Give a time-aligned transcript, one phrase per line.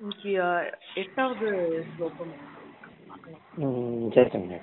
[0.00, 0.50] இன்னைக்கு ஆ,
[0.96, 1.48] எட்டாவது
[1.90, 2.32] ஸ்லோகம்
[3.08, 4.60] பார்க்கலாம் ம், சரி சரி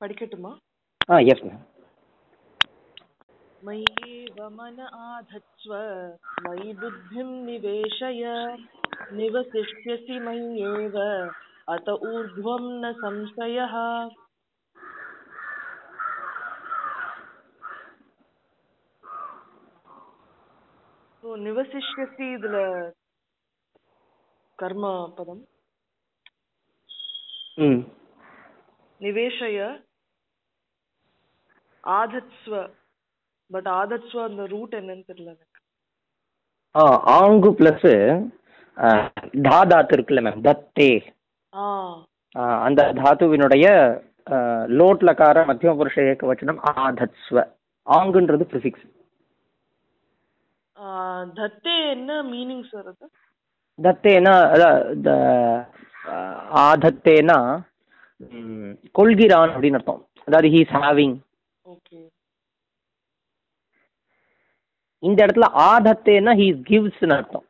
[0.00, 0.52] படிக்கட்டுமா
[1.08, 1.66] ஆ எஸ் மேம்
[3.62, 5.72] मय्येव मन आधत्स्व
[6.44, 8.22] मयि बुद्धिं निवेशय
[9.12, 10.96] निवसिष्यसि मय्येव
[11.68, 13.74] अत ऊर्ध्वं न संशयः
[21.25, 22.57] ஸோ நிவசிஷ்யசி இதுல
[24.59, 24.85] கர்ம
[25.17, 25.39] பதம்
[29.01, 29.59] நிவேஷய
[31.83, 32.53] ஆதத்ஸ்வ
[33.49, 35.59] பட் ஆதத்ஸ்வ அந்த ரூட் என்னன்னு தெரியல எனக்கு.
[36.75, 36.83] ஆ
[37.15, 37.93] ஆங்கு ப்ளஸ்ஸு
[39.43, 40.91] தா தாத்து இருக்குல்ல மேம் தத்தே.
[42.63, 43.67] அந்த தாத்துவினுடைய
[44.27, 44.37] ஆ,
[44.77, 47.37] லோட் லகார மத்தியம புருஷ ஏக வச்சனம் ஆதத்ஸ்வ
[47.87, 48.85] ஆங்குன்றது ப்ரிஃபிக்ஸ்
[51.35, 53.05] தத்தே என்ன மீனிங் சார் அது
[53.79, 54.33] தத்தேனா
[56.63, 57.37] ஆதத்தேனா
[58.95, 61.15] கொள்கிறான் அப்படின்னு அர்த்தம் அதாவது ஹீஸ் ஹேவிங்
[61.65, 61.99] ஓகே
[65.03, 67.47] இந்த இடத்துல ஆதத்தேனா ஹீஸ் கிவ்ஸ்னு அர்த்தம்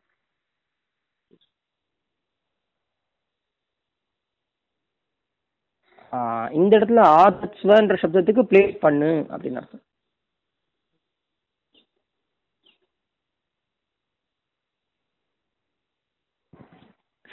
[6.56, 9.84] இந்த இடத்துல ஆதத்ஸ்வன்ற சப்தத்துக்கு பிளேஸ் பண்ணு அப்படின்னு அர்த்தம்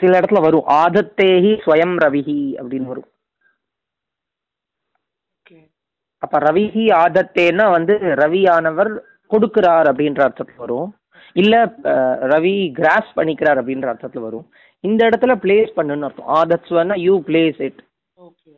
[0.03, 0.65] சில இடத்துல வரும்.
[0.81, 3.09] ஆதத்தேஹி ஸ்வயம் ரவிஹி அப்படின்னு வரும்.
[5.39, 5.59] ஓகே.
[6.23, 7.93] அப்ப ரவிஹி ஆதத்தேன்னா வந்து
[8.23, 8.91] ரவியானவர்
[9.33, 10.89] கொடுக்கிறார் அப்படின்ற அர்த்தத்துல வரும்.
[11.41, 11.63] இல்ல
[12.33, 14.45] ரவி கிராஸ் பண்ணிக்கிறார் அப்படின்ற அர்த்தத்துல வரும்.
[14.83, 16.31] இந்த இடத்துல பிளேஸ் பண்ணுன்னு அர்த்தம்.
[16.39, 17.81] ஆதத்ஸ்வன்னா யூ பிளேஸ் இட்
[18.27, 18.51] ஓகே.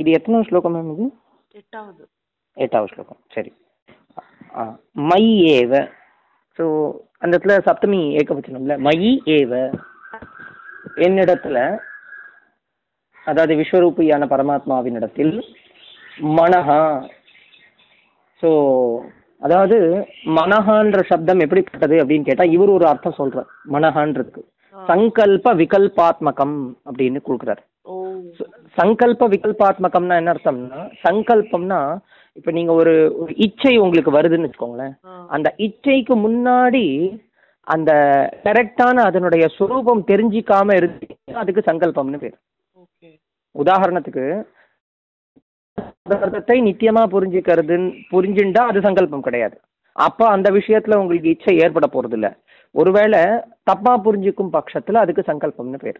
[0.00, 1.06] இது எத்தனை ஸ்லோகம் மேம் இது?
[1.60, 2.02] எட்டாவது.
[2.64, 3.20] எட்டாவது ஸ்லோகம்.
[3.34, 3.52] சரி.
[5.10, 5.72] மயி ஏவ
[6.58, 6.64] ஸோ
[7.22, 9.52] அந்த இடத்துல சப்தமி ஏகவச்சனம்ல மயி ஏவ.
[11.06, 11.58] என்னிடத்துல
[13.26, 15.32] அதாவது விஸ்வரூபியான பரமாத்மாவினிடத்தில்
[16.38, 16.82] மனஹா.
[18.42, 18.50] ஸோ
[19.42, 19.76] அதாவது
[20.38, 23.48] மனஹான்ற சப்தம் எப்படிப்பட்டது அப்படின்னு கேட்டா இவர் ஒரு அர்த்தம் சொல்றார்.
[23.74, 24.42] மனஹான்றதுக்கு.
[24.76, 26.56] சங்கல்ப விகல்பாத்மகம்
[26.88, 27.62] அப்படின்னு கொடுக்குறாரு.
[28.78, 31.80] சங்கல்ப விகல்பாத்மகம்னா என்ன அர்த்தம்னா சங்கல்பம்னா
[32.38, 34.94] இப்ப நீங்க ஒரு ஒரு இச்சை உங்களுக்கு வருதுன்னு வச்சுக்கோங்களேன்.
[35.34, 36.84] அந்த இச்சைக்கு முன்னாடி
[37.66, 37.92] அந்த
[38.46, 41.06] கரெக்டான அதனுடைய சுரூபம் தெரிஞ்சிக்காம இருக்கு
[41.42, 42.36] அதுக்கு சங்கல்பம்னு பேர்.
[43.54, 44.26] உதாரணத்துக்கு
[46.66, 49.56] நித்தியமா புரிஞ்சுக்கிறதுன்னு புரிஞ்சுண்டா அது சங்கல்பம் கிடையாது.
[49.96, 52.28] அப்ப அந்த விஷயத்துல உங்களுக்கு இச்சை ஏற்பட போறது இல்ல
[52.74, 53.22] ஒருவேளை
[53.70, 55.98] தப்பா புரிஞ்சுக்கும் பட்சத்துல அதுக்கு சங்கல்பம்னு பேர்.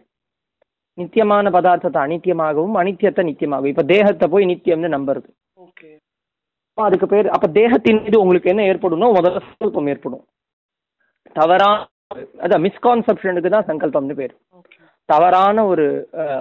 [0.97, 3.71] நித்தியமான பதார்த்தத்தை அனித்தியமாகவும் அனித்தியத்தை நித்தியமாகவும்.
[3.73, 5.29] இப்ப தேகத்தை போய் நித்தியம்னு நம்புறது.
[6.85, 10.23] அதுக்கு பேர் அப்ப தேகத்தின் மீது உங்களுக்கு என்ன ஏற்படும்னா முதல்ல சங்கல்பம் ஏற்படும்.
[11.35, 11.69] தவறா
[12.45, 14.33] அதான் மிஸ்கான்செப்ஷனுக்கு தான் சங்கல்பம்னு பேர்.
[15.09, 15.85] தவறான ஒரு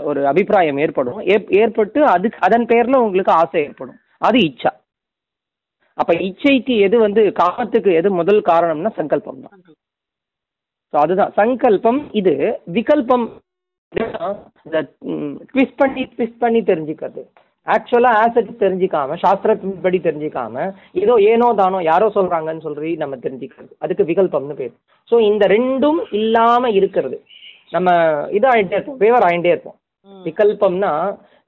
[0.08, 1.18] ஒரு அபிப்பிராயம் ஏற்படும்.
[1.60, 3.98] ஏற்பட்டு அதுக்கு அதன் பேர்ல உங்களுக்கு ஆசை ஏற்படும்.
[4.28, 4.72] அது இச்சா.
[5.98, 9.56] அப்ப இச்சைக்கு எது வந்து காமத்துக்கு எது முதல் காரணம்னா சங்கல்பம் தான்.
[10.92, 11.32] ஸோ அதுதான்.
[11.40, 12.34] சங்கல்பம் இது.
[12.76, 13.26] விகல்பம்
[15.52, 17.22] ட்விஸ்ட் பண்ணி ட்விஸ்ட் பண்ணி தெரிஞ்சுக்கிறது.
[17.74, 20.64] ஆக்சுவலா ஆசட் தெரிஞ்சுக்காம சாஸ்திரத்தின்படி தெரிஞ்சுக்காம
[21.02, 23.72] ஏதோ ஏனோ தானோ யாரோ சொல்றாங்கன்னு சொல்லி நம்ம தெரிஞ்சுக்கிறது.
[23.84, 24.74] அதுக்கு விகல்பம்னு பேர்.
[25.10, 27.16] ஸோ இந்த ரெண்டும் இல்லாம இருக்கிறது.
[27.76, 27.90] நம்ம
[28.38, 29.78] இதாகிட்டே இருப்போம் ஃபேவர் ஆகிட்டே இருப்போம்.
[30.26, 30.92] விகல்பம்னா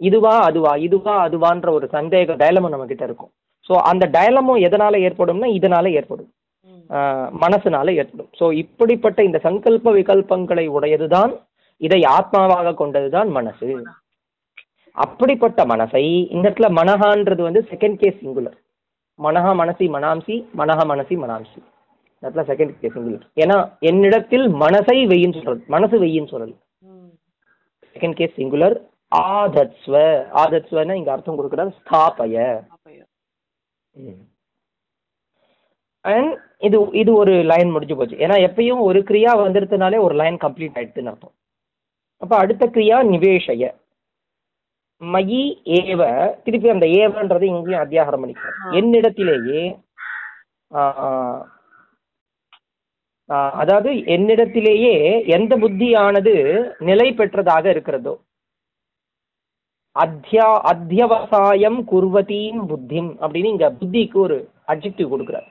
[0.09, 3.31] இதுவா அதுவா இதுவா அதுவான்ற ஒரு சந்தேக டயலமும் நம்ம கிட்ட இருக்கும்.
[3.69, 6.31] ஸோ அந்த டயலமும் எதனால ஏற்படும்னா இதனால ஏற்படும்.
[7.45, 8.29] மனசுனால ஏற்படும்.
[8.39, 11.33] ஸோ இப்படிப்பட்ட இந்த சங்கல்ப விகல்பங்களை உடையதுதான்
[11.87, 13.67] இதை ஆத்மாவாக கொண்டதுதான் மனசு.
[14.99, 16.03] அப்படிப்பட்ட மனசை
[16.35, 18.57] இந்த இடத்துல மனஹான்றது வந்து செகண்ட் கேஸ் சிங்குலர்
[19.19, 21.59] மனஹா மனசி மனாம்சி மனஹ மனசி மனாம்சி.
[22.15, 26.55] இந்த இடத்துல செகண்ட் கேஸ் சிங்குலர் ஏன்னா என்னிடத்தில் மனசை வெயின்னு சொல்றது மனசு வெயின்னு சொல்றது
[26.89, 27.11] ம்.
[27.97, 28.77] செகண்ட் கேஸ் சிங்குலர்
[29.13, 29.95] ஆதத்ஸ்வ.
[30.43, 32.37] ஆதத்ஸ்வன்னா இங்க அர்த்தம் கொடுக்குறாரு ஸ்தாபய.
[36.05, 36.33] அண்ட்
[36.67, 38.17] இது இது ஒரு லைன் முடிஞ்சு போச்சு.
[38.17, 41.35] ஏன்னா எப்பயும் ஒரு கிரியா வந்துருதுனாலே ஒரு லைன் கம்ப்ளீட் ஆயிடுதுன்னு அர்த்தம்.
[42.23, 43.65] அப்ப அடுத்த கிரியா நிவேஷய.
[45.03, 45.43] மயி
[45.79, 46.03] ஏவ
[46.45, 48.57] திருப்பி அந்த ஏவன்றது இங்கேயும் அத்தியாகாரம் பண்ணிக்கிறேன்.
[48.79, 49.63] என்னிடத்திலேயே
[53.61, 54.95] அதாவது என்னிடத்திலேயே
[55.37, 56.35] எந்த புத்தியானது
[56.89, 58.15] நிலை பெற்றதாக இருக்கிறதோ
[59.97, 64.37] அத்தியா அத்தியவசாயம் குர்வதீம் புத்திம் அப்படின்னு இங்க புத்திக்கு ஒரு
[64.73, 65.49] அட்ஜெக்டிவ் கொடுக்குறார்.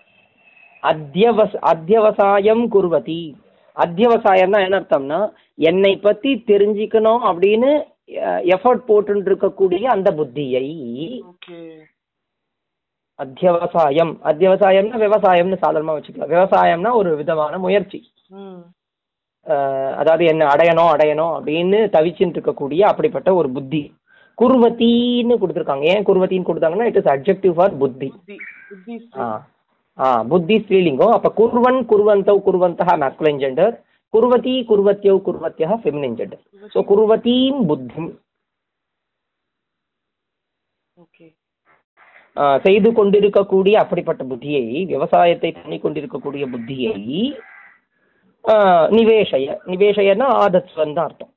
[0.84, 3.22] அத்தியவச அத்தியவசாயம் குர்வதி
[3.78, 5.20] அத்தியவசாயம்னா என்ன அர்த்தம்னா
[5.70, 7.72] என்னை பத்தி தெரிஞ்சுக்கணும் அப்படின்னு
[8.12, 11.22] எஃபர்ட் போட்டு இருக்கக்கூடிய அந்த புத்தியை
[13.24, 14.14] அத்தியவசாயம்.
[14.24, 16.32] அத்தியவசாயம்னா விவசாயம்னு சாதாரணமா வச்சுக்கலாம்.
[16.34, 18.12] விவசாயம்னா ஒரு விதமான முயற்சி.
[19.98, 23.96] அதாவது என்ன அடையணும் அடையணும் அப்படின்னு தவிச்சுட்டு இருக்கக்கூடிய அப்படிப்பட்ட ஒரு புத்தி.
[24.42, 25.82] குர்வத்தின்னு கொடுத்துருக்காங்க.
[25.82, 28.14] ஏன் குர்வத்தின்னு கொடுத்தாங்கன்னா இட் இஸ் அப்ஜெக்டிவ் ஃபார் புத்தி.
[29.18, 30.24] ஆ.
[30.24, 31.10] புத்தி ஸ்ரீலிங்கம்.
[31.10, 36.44] அப்ப குர்வன் குர்வந்தௌ குர்வந்தः மேஸ்குலைன் ஜெண்டர் குர்வதி குர்வத்யௌ குர்வத்யः ஃபெமினின் ஜெண்டர்
[36.74, 38.10] ஸோ குர்வதீம் புத்திம்
[42.64, 46.96] செய்து கொண்டிருக்கக்கூடிய அப்படிப்பட்ட புத்தியை விவசாயத்தை பண்ணி கொண்டிருக்கக்கூடிய புத்தியை
[48.98, 51.34] நிவேஷய நிவேஷயன்னா ஆதத்வன் தான் அர்த்தம்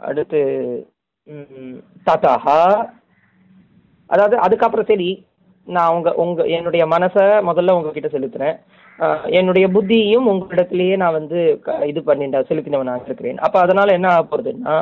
[0.00, 0.40] அடுத்து
[1.28, 2.60] ம், ததஹா
[4.10, 5.08] அதாவது அதுக்கப்புறம் சரி
[5.76, 8.56] நான் உங்க உங்க என்னுடைய மனசை முதல்ல உங்ககிட்ட செலுத்துறேன்.
[8.98, 11.40] ஆஹ் என்னுடைய புத்தியையும் உங்களிடத்திலேயே நான் வந்து
[11.90, 13.38] இது பண்ணிட்ட செலுத்தினவனாக இருக்கிறேன்.
[13.46, 14.76] அப்ப அதனால என்ன ஆக போறதுன்னா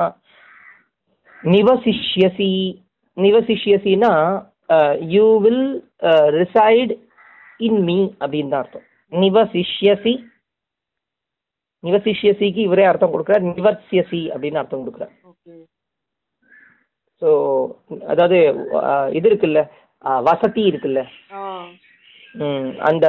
[1.42, 2.52] நிவசிஷ்யசி
[3.16, 4.12] நிவசிஷ்யசின்னா
[5.14, 5.66] you will
[6.38, 6.94] reside
[7.68, 8.86] in me அப்படின்னு தான் அர்த்தம்.
[9.12, 10.14] நிவசிஷ்யசி
[11.84, 15.14] நிவசிஷ்யசிக்கு இவரே அர்த்தம் கொடுக்குறார் நிவர்சியசி அப்படின்னு அர்த்தம் கொடுக்குறார்.
[17.22, 17.28] ஸோ
[18.12, 18.38] அதாவது
[19.18, 19.60] இது இருக்குல்ல
[20.26, 21.00] வசதி இருக்குல்ல.
[22.88, 23.06] அந்த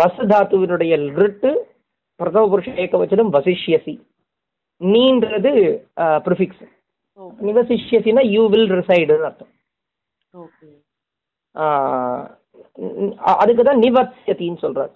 [0.00, 1.50] வசு தாத்துவினுடைய லிட்டு
[2.20, 3.94] பிரதம புருஷ ஏகவச்சனம் வசிஷ்யசி.
[4.80, 5.52] நீன்றது
[6.26, 6.64] ப்ரிஃபிக்ஸ்
[7.46, 9.52] நிவசிஷ்யசினா யூ வில் ரிசைடுன்னு அர்த்தம்.
[13.34, 14.92] அதுக்கு தான் நிவர்சியத்தின்னு சொல்றாரு.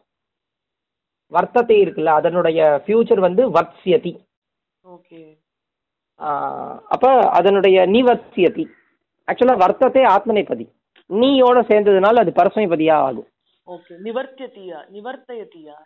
[1.32, 3.42] வர்த்தத்தை இருக்குல்ல அதனுடைய ஃபியூச்சர் வந்து
[6.20, 7.04] ஆஹ், அப்ப
[7.38, 8.64] அதனுடைய நிவர்சியதி
[9.28, 10.66] ஆக்சுவலாக வர்த்தத்தை ஆத்மனைபதி
[11.10, 13.28] நீயோட சேர்ந்ததுனால அது பரஸ்மைபதியா ஆகும்
[13.66, 15.76] ஓகே நிவர்த்தியதியா நிவர்த்தயதியா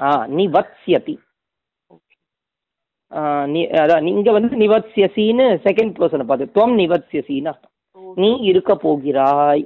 [0.00, 1.14] ஆ நிவத்ஸ்யதி
[1.90, 2.14] ஓகே.
[3.12, 7.72] ஆ, நீ அதான் நீங்க வந்து நிவத்ஸ்யசின்னு செகண்ட் பர்சனை பார்த்து துவம் நிவத்ஸ்யசின்னு அர்த்தம்.
[8.16, 9.64] நீ இருக்க போகிறாய்.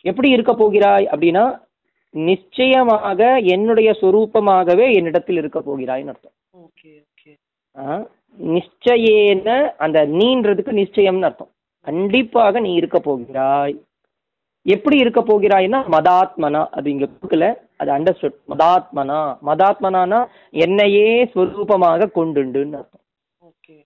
[0.00, 1.44] எப்படி இருக்க போகிறாய் அப்படின்னா
[2.14, 6.32] நிச்சயமாக என்னுடைய சொரூபமாகவே என்னிடத்தில் இருக்க போகிறாய்ன்னு அர்த்தம்.
[6.58, 7.32] Okay okay.
[8.38, 11.50] நிச்சயேன அந்த நீன்றதுக்கு நிச்சயம்னு அர்த்தம்.
[11.80, 13.76] கண்டிப்பாக நீ இருக்க போகிறாய்.
[14.66, 19.38] எப்படி இருக்க போகிறாய்னா மதாத்மனா அது இங்க கொடுக்கல அது அண்டர்ஸ்டுட் மதாத்மனா.
[19.46, 23.04] மதாத்மனானா என்னையே ஸ்வரூபமாக கொண்டுண்டுன்னு அர்த்தம்.
[23.40, 23.84] ஓகே.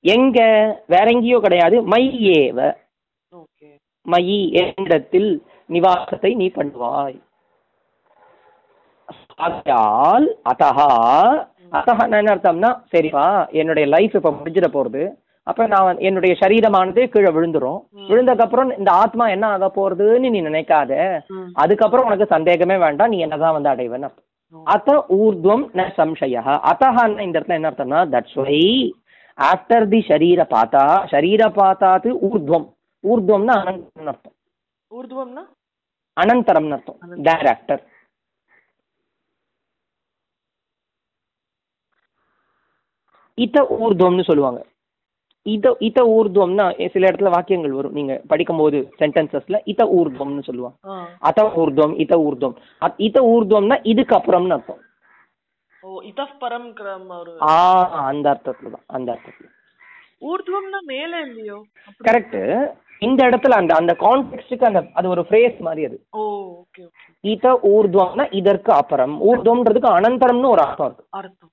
[0.00, 0.38] எங்க?
[0.86, 1.82] வேற எங்கேயோ கிடையாது.
[1.82, 2.76] மை ஏவ
[3.32, 3.68] ஓகே.
[4.06, 7.18] மயி என்னிடத்தில் நிவாசத்தை நீ பண்ணுவாய்.
[9.40, 10.86] ஆகையால் அத்தகா
[11.72, 15.02] அத்தகா என்ன அர்த்தம்னா சரிப்பா என்னுடைய லைஃப் இப்போ முடிஞ்சிட போகிறது
[15.46, 17.78] அப்போ நான் வந்து- என்னுடைய சரீரமானது கீழே விழுந்துரும்.
[18.08, 20.92] விழுந்ததுக்கப்புறம் இந்த ஆத்மா என்ன ஆக போகிறதுன்னு நீ நினைக்காத.
[21.54, 23.68] அதுக்கப்புறம் உனக்கு சந்தேகமே வேண்டாம் நீ என்னதான் வந்து
[24.04, 24.26] அர்த்தம்
[24.66, 26.36] அத்த ஊர்துவம் ந சம்சய
[26.70, 28.60] அத்தஹான்னா இந்த இடத்துல என்ன அர்த்தம்னா தட்ஸ் வை
[29.38, 32.66] ஆஃப்டர் தி ஷரீர பாத்தா ஷரீர பாத்தாத்து ஊர்துவம்.
[33.04, 34.34] ஊர்துவம்னா அனந்தம்னு அர்த்தம்.
[34.90, 35.42] ஊர்துவம்னா?
[36.16, 36.98] அனந்தரம்னு அர்த்தம்.
[37.50, 37.82] ஆஃப்டர்
[43.40, 44.60] இத ஊர்துவம்னு சொல்லுவாங்க.
[45.46, 47.92] இத இத ஊர்துவம்னா சில இடத்துல வாக்கியங்கள் வரும்.
[47.92, 50.76] நீங்க படிக்கும்போது சென்டென்சஸ்ல இத ஊர்துவம்னு சொல்லுவாங்க.
[51.20, 52.56] அத ஊர்துவம் இத ஊர்துவம்.
[52.98, 54.82] இத ஊர்துவம்னா இதுக்கு அப்புறம்னு அர்த்தம்.
[58.04, 58.86] அந்த அர்த்தத்துல தான்.
[58.88, 59.48] அந்த அர்த்தத்துல.
[60.22, 61.58] ஊர்துவம்னா மேல இல்லையோ?
[62.04, 62.38] கரெக்ட்
[63.02, 65.96] இந்த இடத்துல அந்த அந்த கான்டெக்ட்டுக்கு அந்த அது ஒரு ஃப்ரேஸ் மாதிரி அது.
[67.24, 69.14] இத ஊர்துவம்னா இதற்கு அப்புறம்.
[69.22, 71.06] ஊர்துவம்ன்றதுக்கு அனந்தரம்னு ஒரு அர்த்தம் இருக்கு.
[71.18, 71.52] அர்த்தம்.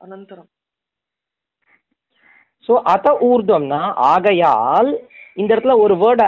[0.00, 0.48] அனந்தரம்.
[2.68, 3.82] ஸோ அத ஊர்துவம்னா
[4.12, 4.90] ஆகையால்
[5.40, 6.26] இந்த இடத்துல ஒரு வேர்டை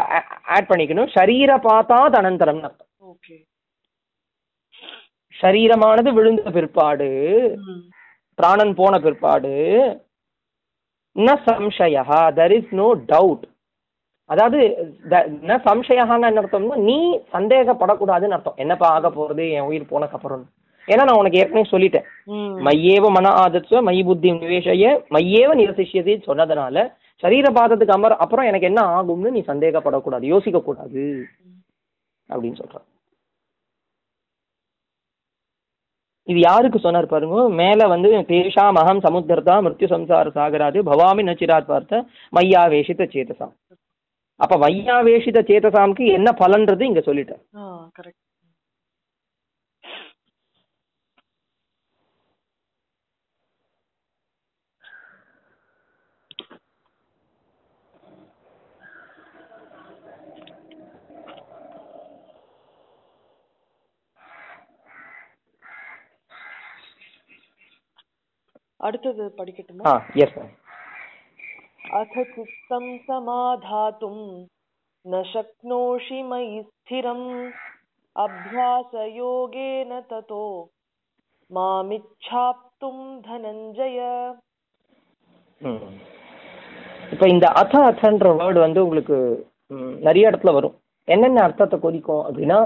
[0.54, 1.12] ஆட் பண்ணிக்கணும்.
[1.14, 2.90] ஷரீர பார்த்தாது அனந்தரம்னு அர்த்தம்.
[3.12, 3.36] ஓகே.
[5.34, 7.08] ஷரீரமானது விழுந்த பிற்பாடு
[8.38, 9.52] பிராணன் போன பிற்பாடு
[11.16, 13.44] ந சம்சயா தெர் இஸ் நோ டவுட்
[14.30, 14.58] அதாவது
[15.48, 16.98] ந சம்சயான்னு என்ன அர்த்தம்னா நீ
[17.36, 18.60] சந்தேகப்படக்கூடாதுன்னு அர்த்தம்.
[18.64, 19.44] என்னப்பா ஆக போறது?
[19.56, 20.44] என் உயிர் போனக்கு அப்புறம்
[20.92, 22.06] ஏன்னா நான் உனக்கு ஏற்கனவே சொல்லிட்டேன்.
[22.66, 24.84] மையேவ மன ஆதத்வ மை புத்தி நிவேஷய
[25.16, 26.86] மையேவ நிவசிஷ்யதி சொன்னதுனால
[27.22, 31.02] சரீர பாதத்துக்கு அமர் அப்புறம் எனக்கு என்ன ஆகும்னு நீ சந்தேகப்படக்கூடாது யோசிக்க கூடாது
[32.30, 32.86] அப்படின்னு சொல்றான்.
[36.28, 42.02] இது யாருக்கு சொன்னார் பாருங்க மேல வந்து தேஷாம் அகம் சமுத்திரதா மிருத்யு சம்சார சாகராது பவாமி நச்சிராத் பார்த்த
[42.36, 43.54] மையாவேஷித சேதசாம்.
[44.40, 47.42] அப்ப மையாவேஷித சேதசாம்க்கு என்ன பலன்றது இங்க சொல்லிட்டேன்
[68.81, 70.53] அடுத்தது படிக்கட்டுமா ஆ எஸ் மேம்
[71.95, 74.15] अथ चित्तं समाधातुं
[75.05, 77.27] न शक्नोषि मयि स्थिरम्
[78.15, 80.45] अभ्यासयोगेन ततो
[81.51, 82.97] मामिच्छाप्तुं
[83.27, 83.99] धनञ्जय
[85.61, 85.93] ம்
[87.11, 89.17] இப்போ இந்த அத அத்தன்ற வேர்டு வந்து உங்களுக்கு
[89.71, 90.75] ம், நிறைய இடத்துல வரும்
[91.07, 92.59] என்னென்ன அர்த்தத்தை குறிக்கும் அப்படின்னா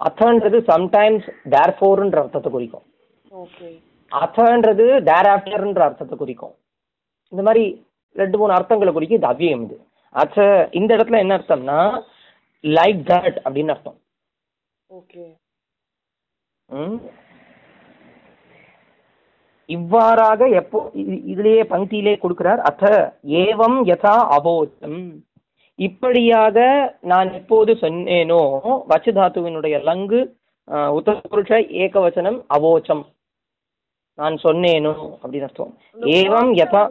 [0.00, 2.84] அத்தன்றது சம்டைம்ஸ் தேர் ஃபோர்ன்ற அர்த்தத்தை குறிக்கும்
[3.38, 3.70] ஓகே
[4.11, 6.55] அத்தன்றது தேர் ஆஃப்டர்ன்ற அர்த்தத்தை குறிக்கும்.
[7.29, 9.17] இந்த மாதிரி ரெண்டு மூணு அர்த்தங்களை குறிக்கும்.
[9.17, 9.85] இது அவ்வியம் இது.
[10.13, 12.03] அச்ச இந்த இடத்துல என்ன அர்த்தம்னா
[12.61, 13.99] லைக் தட் அப்படின்னு அர்த்தம்.
[14.93, 15.39] ஓகே
[16.65, 16.95] ம்?
[19.65, 22.61] இவ்வாறாக எப்போ இது- இதுலயே பங்கியிலே கொடுக்கிறார்.
[22.71, 25.23] அத்த ஏவம் யதா அபோச்சம்
[25.75, 26.57] இப்படியாக
[27.01, 30.31] நான் எப்போது சொன்னேனோ வச்சு தாத்துவினுடைய லங்கு
[30.67, 31.51] உத்தரபுருஷ
[31.83, 33.03] ஏகவசனம் அவோச்சம்.
[34.21, 35.73] நான் சொன்னேனோ அப்படின்னு அர்த்தம்.
[36.15, 36.81] ஏவம் யதா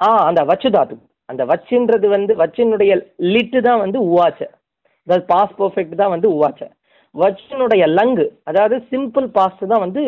[0.00, 0.96] ஆ அந்த வச்சு தாத்து.
[1.28, 2.92] அந்த வச்சுன்றது வந்து வச்சினுடைய
[3.32, 4.40] லிட்டு தான் வந்து உவாச்ச.
[5.06, 6.60] அதாவது பாஸ் பர்ஃபெக்ட் தான் வந்து உவாச்ச.
[7.14, 10.02] வச்சினுடைய லங்கு அதாவது சிம்பிள் பாஸ்ட் தான் வந்து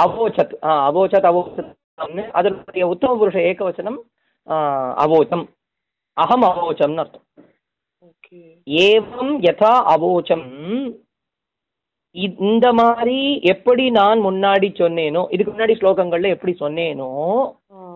[0.00, 0.54] அவோச்சத்.
[0.84, 1.72] அவோச்சத் அவோச்சத்
[2.38, 3.98] அதனுடைய உத்தம புருஷ ஏகவசனம்
[4.48, 4.56] ஆ,
[5.04, 5.44] அவோச்சம்.
[6.16, 7.24] அகம் அவோச்சம்னு அர்த்தம்.
[8.86, 10.44] ஏவம் யதா அவோச்சம்.
[12.24, 13.18] இந்த மாதிரி
[13.52, 17.10] எப்படி நான் முன்னாடி சொன்னேனோ இதுக்கு முன்னாடி ஸ்லோகங்கள்ல எப்படி சொன்னேனோ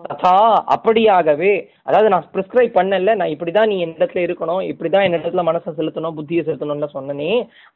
[0.07, 0.37] ததா
[0.75, 1.53] அப்படியாகவே
[1.89, 5.45] அதாவது நான் ப்ரிஸ்கிரைப் பண்ணல நான் இப்படி தான் நீ என் இடத்துல இருக்கணும் இப்படி தான் என் இடத்துல
[5.51, 7.33] மனசை செலுத்தணும் புத்தியை செலுத்தணும்னு சொன்னனே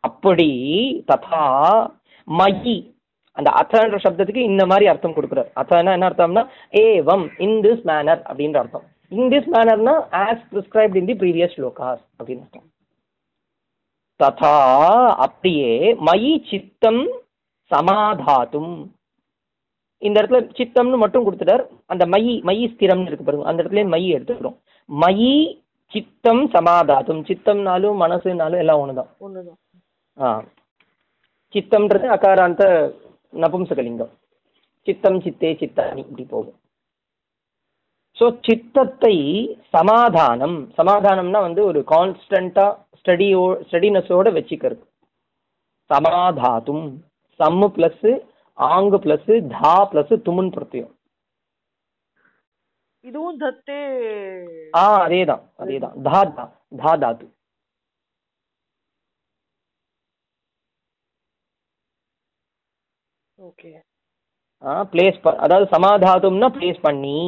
[0.08, 0.50] அப்படி
[1.12, 1.46] ததா
[2.28, 2.76] மயி
[3.36, 5.48] அந்த அத்தன்ற சப்தத்துக்கு இந்த மாதிரி அர்த்தம் கொடுக்குறார்.
[5.60, 6.44] அத்தனா என்ன அர்த்தம்னா
[6.82, 8.86] ஏவம் இன் திஸ் மேனர் அப்படின்ற அர்த்தம்.
[9.12, 12.68] In this மேனர்னா as prescribed in the previous slokas அப்படின்னு அர்த்தம்.
[14.22, 17.08] ததா அப்படியே மயி சித்தம்
[17.70, 18.86] சமாதாத்தும்.
[19.98, 21.66] இந்த இடத்துல சித்தம்னு மட்டும் கொடுத்துட்டார்.
[21.86, 23.46] அந்த மயி மயி ஸ்திரம்னு இருக்கு பாருங்க.
[23.46, 24.56] அந்த இடத்துல மயி எடுத்துக்கிறோம்.
[25.00, 27.22] மயி சித்தம் சமாதாத்தும்.
[27.24, 29.60] சித்தம்னாலும் மனசுனாலும் எல்லாம் ஒன்று தான் ஒண்ணுதான்.
[30.20, 30.42] ஆ.
[31.54, 32.92] சித்தம்ன்றது அகாராந்த
[33.32, 34.12] நபும்சகலிங்கம்.
[34.82, 36.58] சித்தம் சித்தே சித்தானி இப்படி போகும்.
[38.20, 39.16] ஸோ சித்தத்தை
[39.68, 40.72] சமாதானம்.
[40.76, 44.82] சமாதானம்னா வந்து ஒரு கான்ஸ்டண்ட்டாக ஸ்டடியோ ஸ்டடினஸோட வச்சுக்கிறது.
[45.90, 46.84] சமாதாத்தும்
[47.40, 48.12] சம்மு ப்ளஸ்ஸு
[48.58, 50.92] ஆங்கு ப்ளஸ்ஸு தா ப்ளஸ்ஸு துமுன் பிரத்யம்
[53.04, 53.80] இதுவும் தத்தே
[54.80, 56.44] ஆ அதே தான் அதே தான் தா தா
[56.82, 57.26] தா தாத்து.
[63.38, 63.70] ஓகே.
[64.92, 67.18] பிளேஸ் ப அதாவது சமாதாதும்னா பிளேஸ் பண்ணி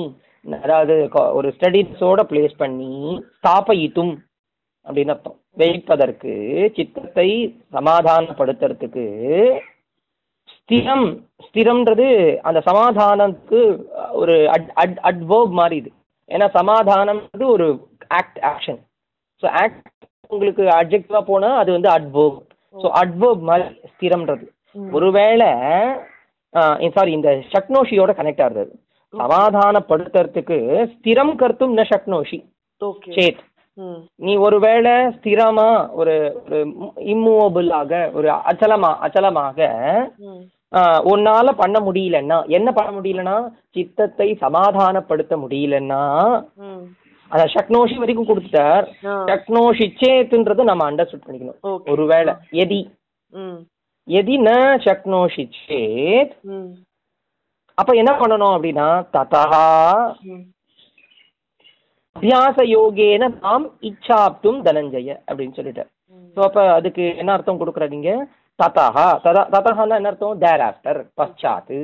[0.45, 0.95] அதாவது
[1.38, 2.92] ஒரு ஸ்டடீஸோட பிளேஸ் பண்ணி
[3.38, 4.12] ஸ்தாபயித்தும்
[4.87, 5.38] அப்படின்னு அர்த்தம்.
[5.61, 6.33] வைப்பதற்கு
[6.76, 7.28] சித்தத்தை
[7.76, 9.05] சமாதானப்படுத்துறதுக்கு
[10.55, 11.07] ஸ்திரம்
[11.47, 12.07] ஸ்திரம்ன்றது
[12.49, 13.61] அந்த சமாதானத்துக்கு
[14.21, 15.90] ஒரு அட் அட் அட்வர்ப் மாதிரி இது.
[16.28, 17.66] ஏன்னா சமாதானம்ன்றது ஒரு
[18.21, 18.81] ஆக்ட் ஆக்ஷன்
[19.43, 19.88] ஸோ ஆக்ட்
[20.31, 22.40] உங்களுக்கு அட்ஜெக்டிவாக போனால் அது வந்து அட்வர்ப்
[22.75, 24.47] ஸோ அட்வர்ப் மாதிரி ஸ்திரம்ன்றது.
[24.93, 25.50] ஒருவேளை
[26.97, 28.73] சாரி இந்த சக்னோஷியோட கனெக்ட் ஆகுது.
[29.14, 30.57] சமாதானப்படுத்துறதுக்கு
[30.95, 32.38] ஸ்திரம் கர்த்தும் ந சக்னோஷி
[32.83, 33.11] ஓகே.
[33.16, 33.43] சேத்.
[34.18, 36.14] நீ ஒருவேளை ஸ்திரமா ஒரு
[36.45, 36.59] ஒரு
[37.06, 39.59] இம்மூவபிள் ஆக ஒரு அச்சலமா அச்சலமாக
[41.06, 43.37] உன்னால பண்ண முடியலன்னா என்ன பண்ண முடியலன்னா
[43.71, 46.00] சித்தத்தை சமாதானப்படுத்த முடியலன்னா
[46.64, 46.85] ம்.
[47.30, 48.85] அந்த சக்னோஷி வரைக்கும் கொடுத்துட்டார்.
[49.30, 51.61] சக்னோஷி சேத்துன்றதை நம்ம அண்டர்ஸ்டுட் பண்ணிக்கணும்.
[51.85, 52.80] ஒருவேளை எதி.
[54.09, 54.50] எதி ந
[54.85, 56.35] சக்னோஷி சேத்
[57.78, 59.42] அப்ப என்ன பண்ணணும் அப்படின்னா ததா
[62.16, 66.28] அபியாச யோகேன நாம் இச்சாப்தும் தனஞ்சய அப்படின்னு சொல்லிட்டார் ம்.
[66.37, 68.11] ஸோ அப்ப அதுக்கு என்ன அர்த்தம் கொடுக்குறீங்க
[68.58, 68.85] ததா
[69.25, 70.38] ததா ததஹான்னா என்ன அர்த்தம்?
[70.44, 71.78] தேர் ஆஃப்டர் பశ్చాத்து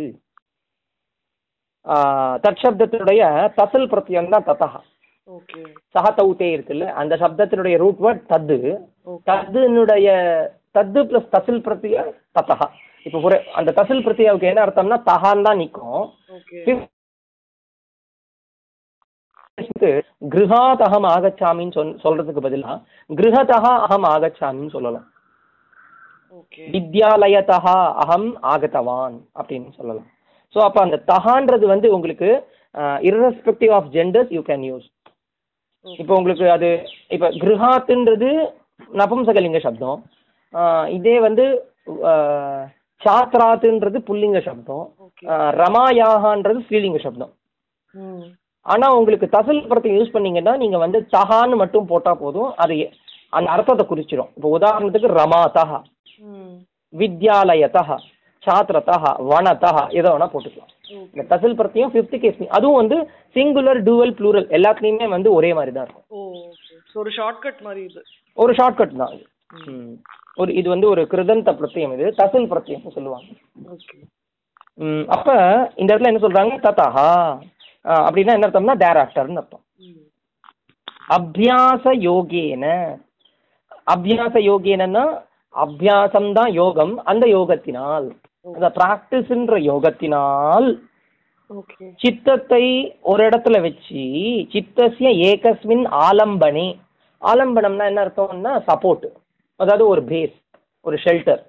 [2.45, 3.23] தற்சப்தத்தினுடைய
[3.57, 4.69] தசல் பிரத்யம் தான் ததா
[5.95, 8.57] சஹ தௌத்தே இருக்குல்ல அந்த சப்தத்தினுடைய ரூட் வேர்ட் தத்து.
[9.29, 10.09] தத்துனுடைய
[10.77, 12.05] தத்து பிளஸ் தசில் பிரத்ய
[12.39, 12.57] ததா
[13.07, 16.05] இப்போ ஒரு அந்த தசில் பிரத்யாவுக்கு என்ன அர்த்தம்னா தஹான் தான் நிற்கும்
[19.59, 19.91] ஓகே
[20.35, 22.73] கிருஹாத் அகம் ஆகச்சாமின்னு சொல் சொல்றதுக்கு பதிலா
[23.11, 25.07] கிருஹதா அகம் ஆகச்சாமின்னு சொல்லலாம்.
[26.75, 27.59] வித்யாலயதா
[28.03, 30.09] அகம் ஆகதவான் அப்படின்னு சொல்லலாம்.
[30.55, 32.31] ஸோ அப்போ அந்த தஹான்றது வந்து உங்களுக்கு
[33.09, 34.87] irrespective of genders you can use
[35.87, 36.69] இப்போ உங்களுக்கு அது
[37.15, 38.31] இப்போ கிருஹாத்துன்றது
[39.01, 39.99] நபும்சகலிங்க சப்தம்.
[40.97, 41.45] இதே வந்து
[43.01, 44.85] சாத்ராத்துன்றது புல்லிங்க சப்தம்.
[45.63, 47.33] ரமாயாகான்றது ஸ்ரீலிங்க சப்தம்.
[48.63, 52.51] ம் ஆனா உங்களுக்கு தசல் படத்தை யூஸ் பண்ணீங்கன்னா நீங்க வந்து தஹான்னு மட்டும் போட்டா போதும்.
[52.57, 52.75] அது
[53.33, 55.65] அந்த அர்த்தத்தை குறிச்சிடும் இப்போ உதாரணத்துக்கு ரமாதா
[56.27, 56.57] ம்.
[56.95, 57.85] வித்யாலயதா
[58.43, 58.97] சாத்திரதா
[59.29, 60.71] வனதா எதை வேணா போட்டுக்கலாம்.
[61.07, 62.97] இந்த தசில் பிரத்தியம் ஃபிஃப்த் கேஸ் அதுவும் வந்து
[63.37, 66.07] சிங்குலர் டூவல் ப்ளூரல் எல்லாத்துலேயுமே வந்து ஒரே மாதிரி தான் இருக்கும்.
[66.97, 68.01] ஒரு ஷார்ட்கட் மாதிரி இது.
[68.37, 69.25] ஒரு ஷார்ட்கட் தான் இது.
[69.67, 69.95] ம்.
[70.37, 73.29] ஒரு இது வந்து ஒரு கிருதந்த பிரத்தியம் இது தசில் பிரத்தியம் சொல்லுவாங்க.
[75.09, 75.31] அப்ப
[75.77, 76.55] இந்த இடத்துல என்ன சொல்றாங்க?
[76.61, 77.09] ததா ஆ,
[77.85, 79.65] அப்படின்னா என்ன அர்த்தம்னா தேர் ஆஃப்டர்னு அர்த்தம்.
[81.17, 82.65] அபியாச யோகேன.
[83.95, 85.05] அபியாச யோகேனன்னா
[85.55, 88.07] அபியாசம் தான் யோகம் அந்த யோகத்தினால்.
[88.47, 90.69] அந்த பிராக்டிஸ்ன்ற யோகத்தினால்
[92.03, 92.65] சித்தத்தை
[93.11, 94.03] ஒரு இடத்துல வச்சு
[94.53, 96.69] சித்தசிய ஏகஸ்மின் ஆலம்பனே.
[97.23, 99.09] ஆலம்பனம்னா என்ன அர்த்தம்னா சப்போர்ட்
[99.61, 100.37] அதாவது ஒரு பேஸ்
[100.87, 101.43] ஒரு ஷெல்டர்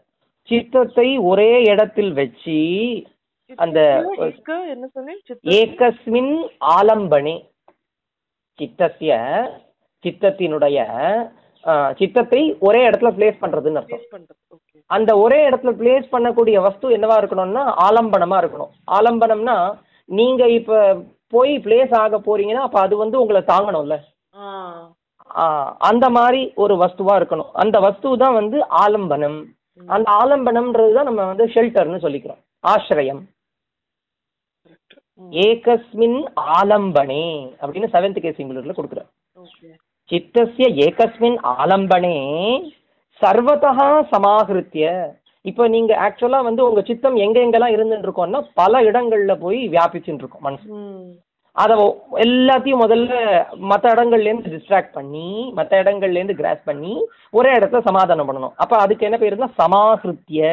[0.50, 2.58] சித்தத்தை ஒரே இடத்தில் வச்சு
[3.64, 3.80] அந்த
[5.60, 6.34] ஏகஸ்மின்
[6.78, 7.36] ஆலம்பனே
[8.60, 9.14] சித்தசிய
[10.06, 10.78] சித்தத்தினுடைய
[12.00, 14.24] சித்தத்தை ஒரே இடத்துல பிளேஸ் பண்றதுன்னு அர்த்தம்.
[14.90, 18.72] அந்த ஒரே இடத்துல பிளேஸ் பண்ணக்கூடிய வஸ்து என்னவா இருக்கணும்னா ஆலம்பனமா இருக்கணும்.
[18.98, 19.58] ஆலம்பனம்னா
[20.10, 20.82] நீங்க இப்ப
[21.36, 23.98] போய் பிளேஸ் ஆக போறீங்கன்னா அப்ப அது வந்து உங்களை தாங்கணும்ல.
[25.90, 27.52] அந்த மாதிரி ஒரு வஸ்துவா இருக்கணும்.
[27.64, 29.40] அந்த வஸ்து தான் வந்து ஆலம்பனம்.
[29.96, 32.42] அந்த ஆலம்பனம்ன்றது தான் நம்ம வந்து ஷெல்டர்னு சொல்லிக்கிறோம்.
[32.74, 33.22] ஆசிரயம்.
[35.46, 36.20] ஏகஸ்மின்
[36.58, 37.25] ஆலம்பனே
[37.62, 39.67] அப்படின்னு செவன்த் கே சிங்குலர்ல கொடுக்குறேன் ஓகே.
[40.10, 42.17] சித்தஸ்ய ஏகஸ்மின் ஆலம்பனே
[43.22, 43.74] சர்வதா
[44.13, 44.88] சமாகிருத்திய
[45.46, 50.46] இப்போ நீங்க ஆக்சுவலா வந்து உங்க சித்தம் எங்க எங்கெல்லாம் இருந்துட்டு இருக்கோம்னா பல இடங்கள்ல போய் வியாபிச்சுட்டு இருக்கோம்
[50.48, 50.67] மனசு
[51.55, 51.74] அதை
[52.25, 53.13] எல்லாத்தையும் முதல்ல
[53.72, 55.27] மற்ற இடங்கள்லேருந்து டிஸ்ட்ராக்ட் பண்ணி
[55.58, 56.93] மற்ற இடங்கள்லேருந்து கிராஸ் பண்ணி
[57.32, 58.55] ஒரே இடத்துல சமாதானம் பண்ணணும்.
[58.58, 60.43] அப்போ அதுக்கு என்ன பேருன்னா சமாஹிருத்திய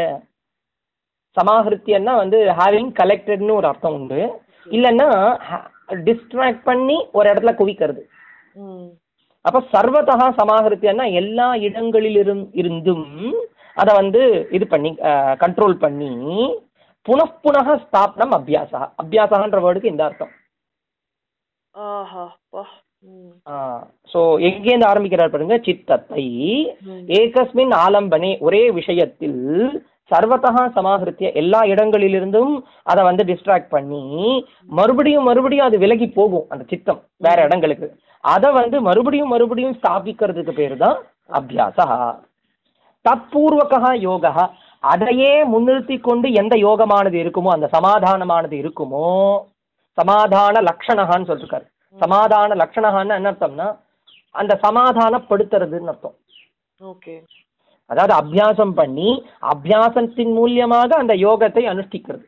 [1.37, 4.21] சமாஹிருத்தியன்னா வந்து ஹேவிங் கலெக்டட்னு ஒரு அர்த்தம் உண்டு.
[4.77, 5.09] இல்லைன்னா
[6.07, 8.03] டிஸ்ட்ராக்ட் பண்ணி ஒரு இடத்துல குவிக்கிறது.
[9.45, 13.07] அப்போ சர்வதா சமாஹிருத்தியன்னா எல்லா இடங்களிலிரும் இருந்தும்
[13.77, 14.23] அதை வந்து
[14.57, 14.91] இது பண்ணி
[15.43, 16.13] கண்ட்ரோல் பண்ணி
[17.07, 18.81] புனఃப்புனக ஸ்தாபனம் அபியாசா.
[19.03, 20.33] அபியாசகான்ற வேர்டுக்கு இந்த அர்த்தம்.
[24.13, 26.25] ஸோ எங்கேருந்து ஆரம்பிக்கிறார் பாருங்க சித்தத்தை.
[27.21, 29.41] ஏகஸ்மின் ஆலம்பனே ஒரே விஷயத்தில்
[30.11, 32.55] சர்வத்தகா சமாகிருத்திய எல்லா இடங்களிலிருந்தும்
[32.91, 34.03] அதை வந்து டிஸ்ட்ராக்ட் பண்ணி
[34.79, 37.89] மறுபடியும் மறுபடியும் அது விலகி போகும் அந்த சித்தம் வேற இடங்களுக்கு.
[38.25, 40.99] அதை வந்து மறுபடியும் மறுபடியும் ஸ்தாபிக்கிறதுக்கு பேர் தான்
[41.39, 41.87] அபியாசா.
[43.05, 44.45] தற்பூர்வகா யோகா
[44.93, 49.07] அதையே முன்னிறுத்தி கொண்டு எந்த யோகமானது இருக்குமோ அந்த சமாதானமானது இருக்குமோ
[49.99, 51.67] சமாதான லக்ஷணகான்னு சொல்லிருக்காரு.
[51.97, 53.69] சமாதான லக்ஷணகான்னு என்ன அர்த்தம்னா
[54.41, 56.17] அந்த சமாதானப்படுத்துறதுன்னு அர்த்தம்.
[56.81, 57.15] ஓகே.
[57.91, 59.11] அதாவது அபியாசம் பண்ணி
[59.53, 62.25] அபியாசத்தின் மூலியமாக அந்த யோகத்தை அனுஷ்டிக்கிறது.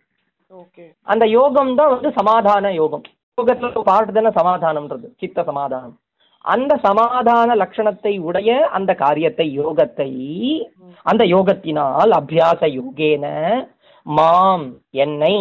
[0.62, 0.84] ஓகே.
[1.12, 3.04] அந்த யோகம் தான் வந்து சமாதான யோகம்.
[3.38, 5.96] யோகத்துல பார்ட் தானே சமாதானம்ன்றது சித்த சமாதானம்.
[6.44, 10.10] அந்த சமாதான லட்சணத்தை உடைய அந்த காரியத்தை யோகத்தை
[11.06, 13.26] அந்த யோகத்தினால் அபியாச யோகேன
[14.06, 14.66] மாம்
[15.04, 15.34] என்னை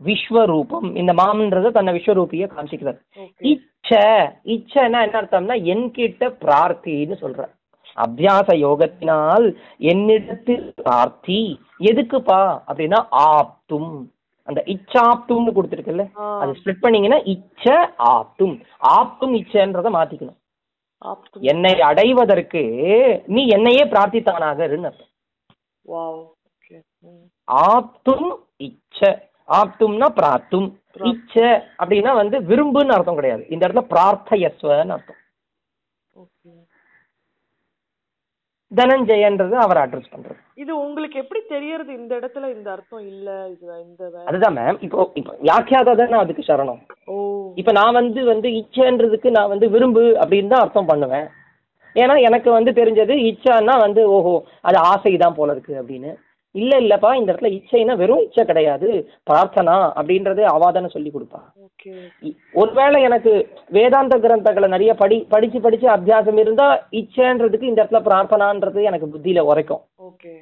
[0.00, 0.88] விஸ்வரூபம்.
[1.00, 3.00] இந்த மாம்ன்றது தன்னை விஸ்வரூபிய காமிச்சிக்கிறார்
[3.52, 3.90] இச்ச
[4.54, 7.42] இச்சன்னா என்ன அர்த்தம்னா என்கிட்ட பிரார்த்தின்னு சொல்ற.
[7.98, 9.46] அபியாச யோகத்தினால்
[9.90, 11.40] என்னிடத்தில் பிரார்த்தி
[11.80, 13.92] எதுக்குப்பா அப்படின்னா ஆப்தும்.
[14.48, 16.04] அந்த இச்சாப்தும்னு கொடுத்துருக்குல்ல?
[16.40, 17.66] அது ஸ்ப்ளிட் பண்ணீங்கன்னா இச்ச
[18.12, 18.54] ஆப்தும்.
[18.96, 20.38] ஆப்தும் இச்சன்றதை மாத்திக்கணும்.
[21.50, 22.62] என்னை அடைவதற்கு
[23.26, 24.60] நீ என்னையே பிரார்த்தித்தானாக
[27.04, 27.26] ம்.
[27.68, 28.28] ஆப்தும்
[28.60, 29.00] இச்ச.
[29.48, 30.66] ஆப்தும்னா பிரார்த்தும்
[31.10, 31.34] இச்ச
[31.78, 33.44] அப்படின்னா வந்து விரும்புன்னு அர்த்தம் கிடையாது.
[33.48, 35.20] இந்த இடத்துல பிரார்த்தயஸ்வன்னு அர்த்தம்
[36.14, 36.50] ஓகே
[38.72, 40.38] தனஞ்சயன்றது அவர் அட்ரஸ் பண்றது.
[40.56, 43.28] இது உங்களுக்கு எப்படி தெரியறது இந்த இடத்துல இந்த அர்த்தம் இல்ல?
[43.48, 46.80] இது இந்த அதுதான் மேம் இப்போ இப்போ வியாக்கியாதா தானே அதுக்கு சரணம்.
[47.08, 47.14] ஓ.
[47.56, 51.28] இப்போ நான் வந்து வந்து இச்சன்றதுக்கு நான் வந்து விரும்பு அப்படின்னு தான் அர்த்தம் பண்ணுவேன்.
[51.96, 56.10] ஏன்னா எனக்கு வந்து தெரிஞ்சது இச்சான்னா வந்து ஓஹோ அது ஆசை தான் போல இருக்கு அப்படின்னு.
[56.58, 58.88] இல்ல இல்லப்பா இந்த இடத்துல இச்சைனா வெறும் இச்சை கிடையாது.
[59.30, 61.40] பிரார்த்தனா அப்படின்றது அவாதான சொல்லி கொடுப்பா.
[62.62, 63.32] ஒருவேளை எனக்கு
[63.76, 66.68] வேதாந்த கிரந்தங்களை நிறைய படி படிச்சு படிச்சு அபியாசம் இருந்தா
[67.00, 69.82] இச்சைன்றதுக்கு இந்த இடத்துல பிரார்த்தனான்றது எனக்கு புத்தியில உரைக்கும்.
[70.08, 70.34] ஓகே.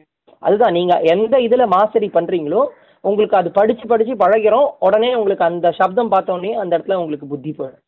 [0.42, 2.62] அதுதான் நீங்க எந்த இதுல மாஸ்டரி பண்றீங்களோ
[3.04, 7.50] உங்களுக்கு அது படிச்சு படிச்சு பழகிறோம் உடனே உங்களுக்கு அந்த சப்தம் பார்த்த உடனே அந்த இடத்துல உங்களுக்கு புத்தி
[7.50, 7.82] போயிடும்.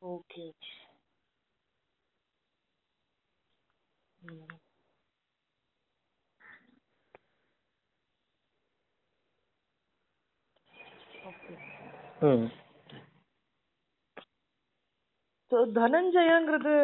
[15.52, 16.74] ஸோ தனஞ்சயங்கிறது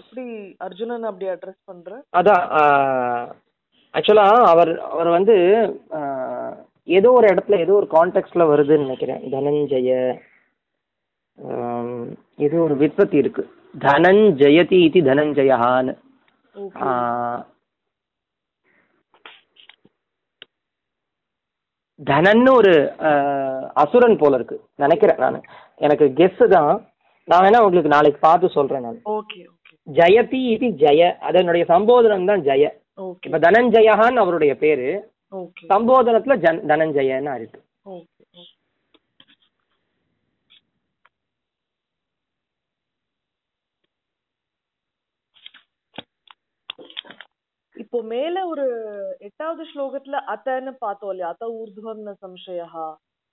[0.00, 0.24] எப்படி
[0.60, 2.44] அர்ஜுனன் அப்படி அட்ரஸ் பண்ற அதான்
[3.94, 5.36] ஆக்சுவலா அவர் அவர் வந்து
[6.88, 9.92] ஏதோ ஒரு இடத்துல ஏதோ ஒரு கான்டெக்ட்ல வருதுன்னு நினைக்கிறேன் தனஞ்சய
[12.38, 13.42] ஏதோ ஒரு விற்பத்தி இருக்கு
[13.84, 15.94] தனஞ்சயதி இது தனஞ்சயான்னு
[16.54, 16.90] ஓகே ஆ,
[22.00, 22.72] தனன்னு ஒரு
[23.82, 24.56] அசுரன் போல இருக்கு.
[24.82, 25.38] நினைக்கிறேன் நான்.
[25.80, 26.72] எனக்கு கெஸ் தான்.
[27.28, 28.98] நான் வேணா உங்களுக்கு நாளைக்கு பார்த்து சொல்றேன் நான்.
[29.86, 31.00] ஜெயதி இது ஜெய.
[31.28, 32.64] அதனுடைய சம்போதனம் தான் ஜெய.
[33.26, 34.88] இப்ப தனஞ்சயகான்னு அவருடைய பேரு.
[35.72, 37.60] சம்போதனத்துல ஜன் தனஞ்சயன்னு இருக்கு
[37.94, 38.42] ஓகே ஓகே
[47.94, 48.62] இப்போ மேல ஒரு
[49.26, 51.28] எட்டாவது ஸ்லோகத்துல அத்தன்னு பார்த்தோம் இல்லையா?
[51.32, 52.64] அத்த ஊர்துவம்னு சம்சயா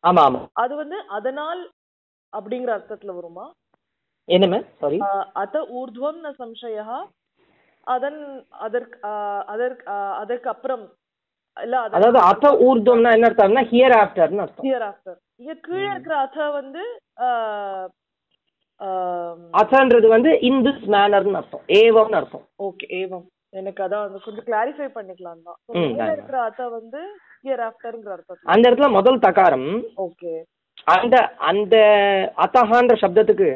[0.03, 0.41] ஆமா ஆமா.
[0.55, 1.61] அது வந்து அதனால்
[2.33, 3.45] அப்படிங்கிற அர்த்தத்துல வருமா?
[4.29, 4.99] என்ன சாரி
[5.43, 6.85] அத ஊர்துவம் ந சம்சயா
[7.87, 8.21] அதன்
[8.65, 8.99] அதற்கு
[9.47, 9.83] அதற்கு
[10.21, 10.85] அதற்கு அப்புறம்
[11.57, 14.67] இல்ல அதாவது அத்த ஊர்துவம்னா என்ன அர்த்தம்னா ஹியர் ஆஃப்டர்னு அர்த்தம்.
[14.67, 16.83] ஹியர் ஆஃப்டர் இங்க கீழே இருக்கிற அத வந்து
[19.53, 21.65] அத்தன்றது வந்து இன் திஸ் மேனர்னு அர்த்தம்.
[21.81, 22.47] ஏவம்னு அர்த்தம்.
[22.67, 23.27] ஓகே ஏவம்.
[23.59, 25.59] எனக்கு அதான் வந்து கொஞ்சம் கிளாரிஃபை பண்ணிக்கலாம் தான்.
[26.15, 27.01] இருக்கிற அத வந்து
[27.45, 29.69] ஹியர் ஆஃப்டர்ங்கிற அர்த்தம் அந்த இடத்துல முதல் தகாரம்.
[30.07, 30.33] ஓகே
[30.93, 31.15] அந்த
[31.49, 31.75] அந்த
[32.43, 33.47] அத்தஹான்ற சப்தத்துக்கு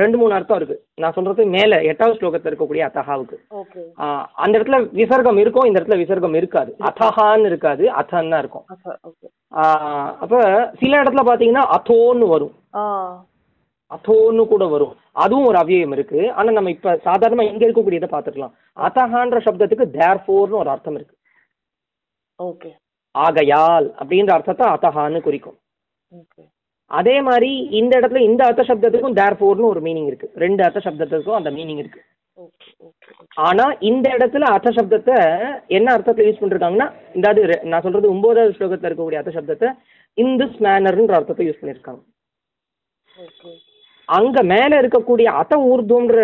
[0.00, 0.76] ரெண்டு மூணு அர்த்தம் இருக்கு.
[1.02, 3.36] நான் சொல்றது மேல எட்டாவது ஸ்லோகத்துல இருக்கக்கூடிய அத்தஹாவுக்கு.
[4.42, 6.70] அந்த இடத்துல விசர்க்கம் இருக்கும் இந்த இடத்துல விசர்க்கம் இருக்காது.
[6.90, 8.66] அத்தஹான்னு இருக்காது அத்தன் தான் இருக்கும்
[10.22, 10.36] அப்ப
[10.82, 12.54] சில இடத்துல பாத்தீங்கன்னா அத்தோன்னு வரும்.
[13.94, 14.92] அத்தோன்னு கூட வரும்.
[15.22, 16.20] அதுவும் ஒரு அவ்யயம் இருக்கு.
[16.38, 18.54] ஆனா நம்ம இப்ப சாதாரணமா இங்க இருக்கக்கூடியதை பார்த்துக்கலாம்.
[18.86, 21.16] அத்தஹான்ற சப்தத்துக்கு தேர்ஃபோர்னு ஒரு அர்த்தம் இருக்கு.
[22.40, 22.70] ஓகே.
[23.14, 25.58] ஆகையால் அப்படின்ற அர்த்தத்தை அத்தஹான்னு குறிக்கும்.
[26.98, 27.50] அதே மாதிரி
[27.80, 30.28] இந்த இடத்துல இந்த அர்த்த சப்தத்துக்கும் தேர்ஃபோர்னு ஒரு மீனிங் இருக்கு.
[30.44, 32.00] ரெண்டு அர்த்த சப்தத்துக்கும் அந்த மீனிங் இருக்கு.
[33.46, 35.16] ஆனா இந்த இடத்துல அர்த்த சப்தத்தை
[35.78, 39.68] என்ன அர்த்தத்துல யூஸ் பண்ணிருக்காங்கன்னா இந்த நான் சொல்றது ஒன்பதாவது ஸ்லோகத்துல இருக்கக்கூடிய அர்த்த சப்தத்தை
[40.18, 42.02] இன் திஸ் மேனர்ன்ற அர்த்தத்தை யூஸ் பண்ணிருக்காங்க.
[44.10, 46.16] அங்க மேல இருக்கக்கூடிய அத ஊர்துன்ற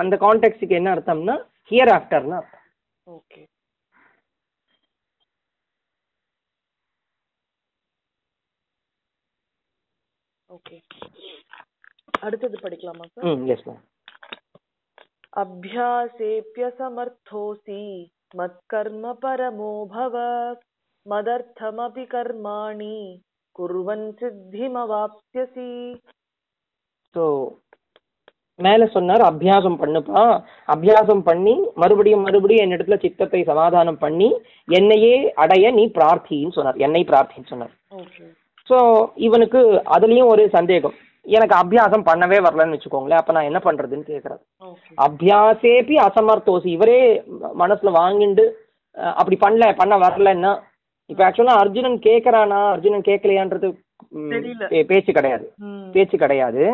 [0.00, 1.36] அந்த கான்டெக்ட்க்கு என்ன அர்த்தம்னா
[1.70, 2.38] ஹியர் ஆஃப்டர்னா
[3.06, 3.42] ஓகே.
[10.50, 10.76] ஓகே.
[12.22, 13.82] அடுத்தது படிக்கலாமா சார் ம் எஸ் மேம்
[15.42, 17.82] அபியாசேப்ய சமர்த்தோசி
[18.38, 20.14] மத்கர்ம பரமோ பவ
[21.06, 22.96] மதர்த்தமபி கர்மாணி
[23.56, 25.70] குர்வன் சித்திமவாப்ஸ்யசி
[27.14, 27.24] ஸோ
[28.64, 30.22] மேலே சொன்னார் அபியாசம் பண்ணுப்பா.
[30.74, 34.28] அபியாசம் பண்ணி மறுபடியும் மறுபடியும் என்னிடத்துல சித்தத்தை சமாதானம் பண்ணி
[34.78, 36.78] என்னையே அடைய நீ பிரார்த்தின்னு சொன்னார்.
[36.86, 37.72] என்னை பிரார்த்தின்னு சொன்னார்.
[38.70, 38.76] ஸோ
[39.26, 39.60] இவனுக்கு
[39.96, 40.96] அதுலேயும் ஒரு சந்தேகம்.
[41.36, 43.20] எனக்கு அபியாசம் பண்ணவே வரலன்னு வச்சுக்கோங்களேன்.
[43.20, 44.42] அப்போ நான் என்ன பண்ணுறதுன்னு கேட்குறாரு
[45.06, 46.68] அபியாசேபி அசமர்த்தோசி.
[46.76, 47.00] இவரே
[47.62, 48.44] மனசுல வாங்கிண்டு
[49.20, 50.52] அப்படி பண்ணல பண்ண வரலன்னா
[51.10, 53.68] இப்போ ஆக்சுவலாக அர்ஜுனன் கேட்குறானா அர்ஜுனன் கேட்கலையான்றது
[54.88, 55.46] பேச்சு கிடையாது.
[55.94, 56.64] பேச்சு கிடையாது.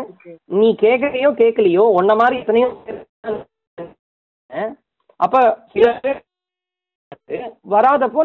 [0.61, 2.69] நீ கேட்கலையோ கேட்கலையோ உன்ன மாதிரி எத்தனையோ
[5.21, 5.37] அப்ப
[7.73, 8.21] வராதப்போ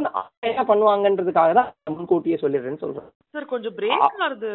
[0.50, 3.08] என்ன பண்ணுவாங்கன்றதுக்காக தான் முன்கூட்டியே சொல்லிடுறேன்னு சொல்றேன்.
[3.36, 4.52] சார் கொஞ்சம் பிரேக் ஆகுது.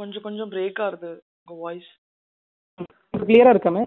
[0.00, 1.10] கொஞ்சம் கொஞ்சம் பிரேக் ஆகுது
[1.46, 1.90] உங்க வாய்ஸ்
[3.24, 3.82] கிளியரா இருக்காமே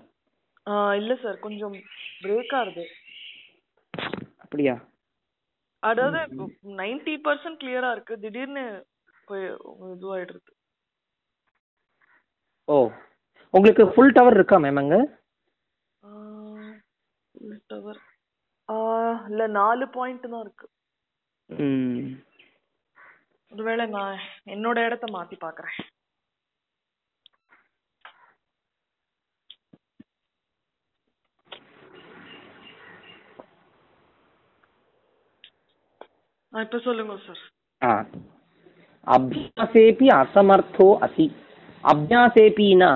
[0.99, 1.75] இல்ல சார் கொஞ்சம்
[2.23, 2.83] பிரேக் ஆகுது.
[4.43, 4.75] அப்படியா?
[5.83, 6.19] அதாவது
[6.81, 8.13] நைன்டி பர்சன்ட் கிளியரா இருக்கு.
[8.23, 8.63] திடீர்னு
[9.27, 10.51] இதுவாயிடுது
[12.67, 12.75] ஓ
[13.53, 14.97] உங்களுக்கு ஃபுல் டவர் இருக்கா மேம் அங்க?
[17.67, 17.99] டவர்
[19.27, 20.67] இல்ல நாலு பாயிண்ட் தான் இருக்கு.
[21.49, 22.05] ம்.
[23.51, 25.77] ஒருவேளை நான் என்னோட இடத்த மாத்தி பாக்குறேன்.
[36.53, 37.43] இப்ப சொல்லுங்க சார்
[37.81, 37.91] ஆ.
[39.07, 41.25] அபியாசேபி அசமர்த்தோ அசி
[41.83, 42.91] அபியாசேபினா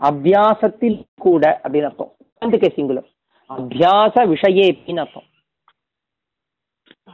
[0.00, 3.08] அபியாசத்தில் கூட அப்படின்னு அர்த்தம் கே சிங்குலர்
[3.50, 5.28] அபியாச விஷயேபின்னு அர்த்தம்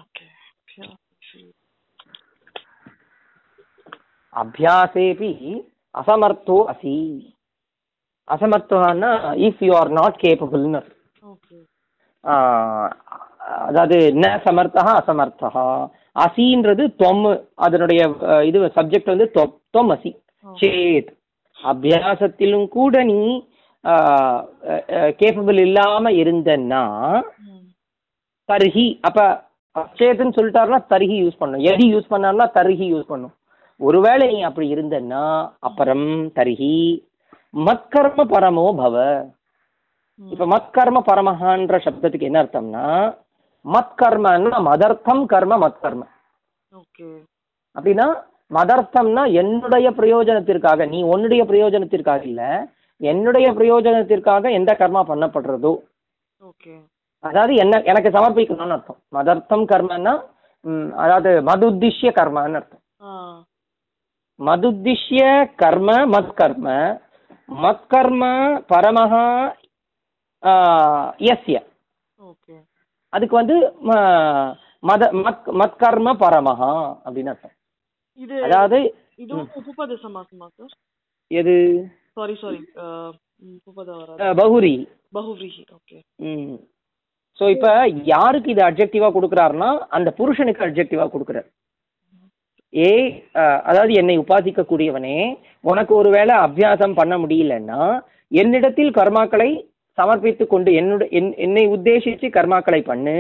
[0.01, 0.27] ஓகே
[4.35, 5.33] அபியாசேபி
[5.95, 6.95] அசமர்த்தோ அசி
[8.29, 9.13] அசமர்த்தோன்னா
[9.47, 10.81] இஃப் யூ ஆர் நாட் கேப்பபிள்னு
[11.25, 11.57] ஓகே
[13.69, 15.65] அதாவது ந சமர்த்தா அசமர்த்தா
[16.25, 17.23] அசின்றது தொம்
[17.67, 18.01] அதனுடைய
[18.49, 20.11] இது சப்ஜெக்ட் வந்து தொம் தொம் அசி.
[20.61, 21.11] சேத்.
[21.59, 23.21] அபியாசத்திலும் கூட நீ
[25.21, 26.83] கேப்பபிள் இல்லாம இருந்தன்னா
[28.49, 29.21] தர்ஹி அப்ப
[29.77, 31.65] அச்சேத்துன்னு சொல்லிட்டாருன்னா தர்ஹி யூஸ் பண்ணும்.
[31.71, 33.35] எதி யூஸ் பண்ணாருன்னா தர்ஹி யூஸ் பண்ணும்.
[33.81, 35.25] ஒருவேளை நீ அப்படி இருந்தன்னா
[35.69, 36.07] அப்புறம்
[36.39, 36.77] தர்ஹி
[37.55, 38.97] மத்கர்ம பரமோ பவ.
[40.21, 42.87] இப்ப மத்கர்ம பரமஹான்ற சப்தத்துக்கு என்ன அர்த்தம்னா
[43.65, 46.03] மத்கர்மன்னா மதர்த்தம் கர்ம மத்கர்ம.
[46.73, 47.09] ஓகே.
[47.77, 48.07] அப்படின்னா
[48.55, 52.43] மதர்த்தம்னா என்னுடைய பிரயோஜனத்திற்காக நீ உன்னுடைய பிரயோஜனத்திற்காக இல்ல
[53.01, 55.73] என்னுடைய பிரயோஜனத்திற்காக எந்த கர்மா பண்ணப்படுறதோ.
[57.25, 59.01] அதாவது என்ன எனக்கு சமர்ப்பிக்கணும்னு அர்த்தம்.
[59.15, 60.15] மதர்த்தம் கர்மன்னா
[60.95, 62.83] அதாவது மதுத்திஷ்ய கர்மான்னு அர்த்தம்.
[63.03, 63.11] ஆ.
[64.41, 65.23] மதுத்திஷ்ய
[65.57, 66.67] கர்ம மத்கர்ம
[67.63, 68.23] மத்கர்ம
[68.69, 69.13] பரமஹ
[70.43, 70.53] ஆ,
[71.19, 71.57] யஸ்ய.
[71.59, 71.68] ஓகே
[73.13, 73.57] அதுக்கு வந்து
[74.83, 76.73] மத மத் மத்கர்ம பரமஹா
[77.05, 77.55] அப்படின்னு அர்த்தம்.
[78.19, 78.79] இது அதாவது
[79.23, 80.75] இதுவும் உபபத சமாசமா சார்?
[81.31, 81.55] எது?
[82.17, 82.61] சாரி சாரி
[84.41, 84.75] பகுரி.
[85.17, 85.99] பகுவிரிஹி ஓகே
[86.31, 86.57] ம்.
[87.39, 87.71] ஸோ இப்போ
[88.13, 91.49] யாருக்கு இது அப்ஜெக்டிவாக கொடுக்குறாருன்னா அந்த புருஷனுக்கு அப்ஜெக்டிவாக கொடுக்குறாரு.
[92.73, 92.91] ஏ
[93.69, 95.19] அதாவது என்னை உபாசிக்கக்கூடியவனே
[95.65, 97.83] உனக்கு ஒருவேளை அபியாசம் பண்ண முடியலன்னா
[98.33, 99.51] என்னிடத்தில் கர்மாக்களை
[99.99, 103.17] சமர்ப்பித்து கொண்டு என்னுடைய என் என்னை உத்தேசித்து கர்மாக்களை பண்ணு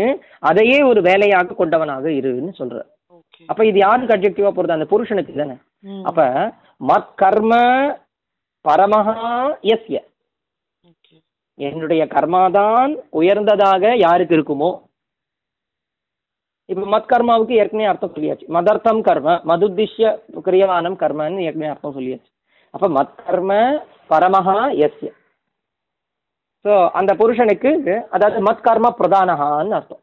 [0.51, 2.89] அதையே ஒரு வேலையாக கொண்டவனாக இருன்னு சொல்றார்.
[3.17, 3.43] ஓகே.
[3.51, 4.77] அப்ப இது யாருக்கு அப்ஜெக்டிவா போறது?
[4.77, 5.57] அந்த புருஷனுக்கு தானே.
[6.03, 6.21] அப்ப
[6.91, 7.55] மத் கர்ம
[8.65, 9.17] பரமஹா
[9.73, 9.97] எஸ்ய
[11.59, 14.71] என்னுடைய கர்மாதான் உயர்ந்ததாக யாருக்கு இருக்குமோ?
[16.69, 18.47] இப்ப மத் கர்மாவுக்கு ஏற்கனவே அர்த்தம் சொல்லியாச்சு.
[18.57, 20.09] மதர்த்தம் கர்ம மதுத்திஷ்ய
[20.47, 22.31] கிரியமானம் கர்மன்னு ஏற்கனவே அர்த்தம் சொல்லியாச்சு.
[22.75, 23.53] அப்ப மத் கர்ம
[24.11, 25.11] பரமஹா எஸ்ய
[26.69, 27.71] ஸோ அந்த புருஷனுக்கு
[28.15, 30.01] அதாவது மத் கர்ம பிரதானஹான்னு அர்த்தம்.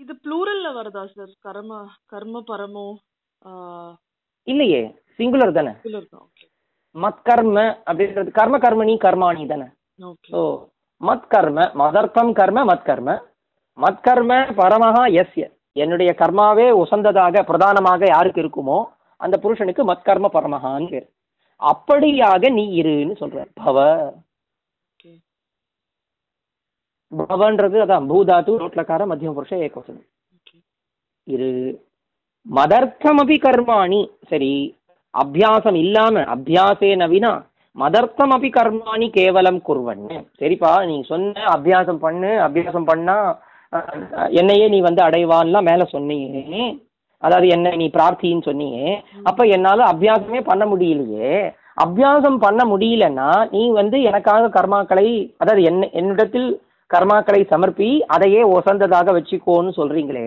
[0.00, 1.70] இது ப்ளூரல்ல வருதா சார் கர்ம
[2.12, 2.84] கர்ம பரமோ
[4.46, 4.82] இல்லையே
[5.18, 5.72] சிங்குலர் தானே.
[5.84, 6.44] ப்ளூரல் தான் ஓகே
[6.94, 7.56] மத் கர்ம
[7.88, 9.66] அப்படின்றது கர்ம கர்மணி கர்மாணி தானே.
[10.32, 10.42] ஸோ
[11.00, 13.08] மத் கர்ம மதர்த்தம் கர்ம மத் கர்ம.
[13.78, 15.46] மத் கர்ம பரமஹா எஸ்ய
[15.76, 18.78] என்னுடைய கர்மாவே உசந்ததாக பிரதானமாக யாருக்கு இருக்குமோ
[19.20, 21.08] அந்த புருஷனுக்கு மத் கர்ம பரமஹான்னு பேர்.
[21.60, 23.76] அப்படியாக நீ இருன்னு சொல்றார் பவ.
[27.22, 30.56] பவன்றது அதான் பூதாத்து ரோட்லக்கார மத்திய புருஷ ஏகவசனம் ஓகே
[31.26, 31.50] இரு
[32.46, 34.00] மதர்த்தமபி கர்மாணி
[34.30, 34.52] சரி
[35.14, 37.32] அபியாசம் இல்லாம அபியாசேன வினா
[37.76, 43.16] அப்படி கர்மாணி கேவலம் குர்வன்னு சரிப்பா நீ சொன்ன அபியாசம் பண்ணு அபியாசம் பண்ணா
[44.32, 46.66] என்னையே நீ வந்து அடைவான்லாம் மேல சொன்னியே
[47.22, 48.86] அதாவது என்ன நீ பிரார்த்தின்னு சொன்னியே
[49.22, 51.30] அப்ப என்னால அபியாசமே பண்ண முடியலையே
[51.84, 56.48] அபியாசம் பண்ண முடியலன்னா நீ வந்து எனக்காக கர்மாக்களை அதாவது என்ன என்னிடத்தில்
[56.94, 60.26] கர்மாக்களை சமர்ப்பி அதையே ஒசந்ததாக வச்சுக்கோன்னு சொல்றீங்களே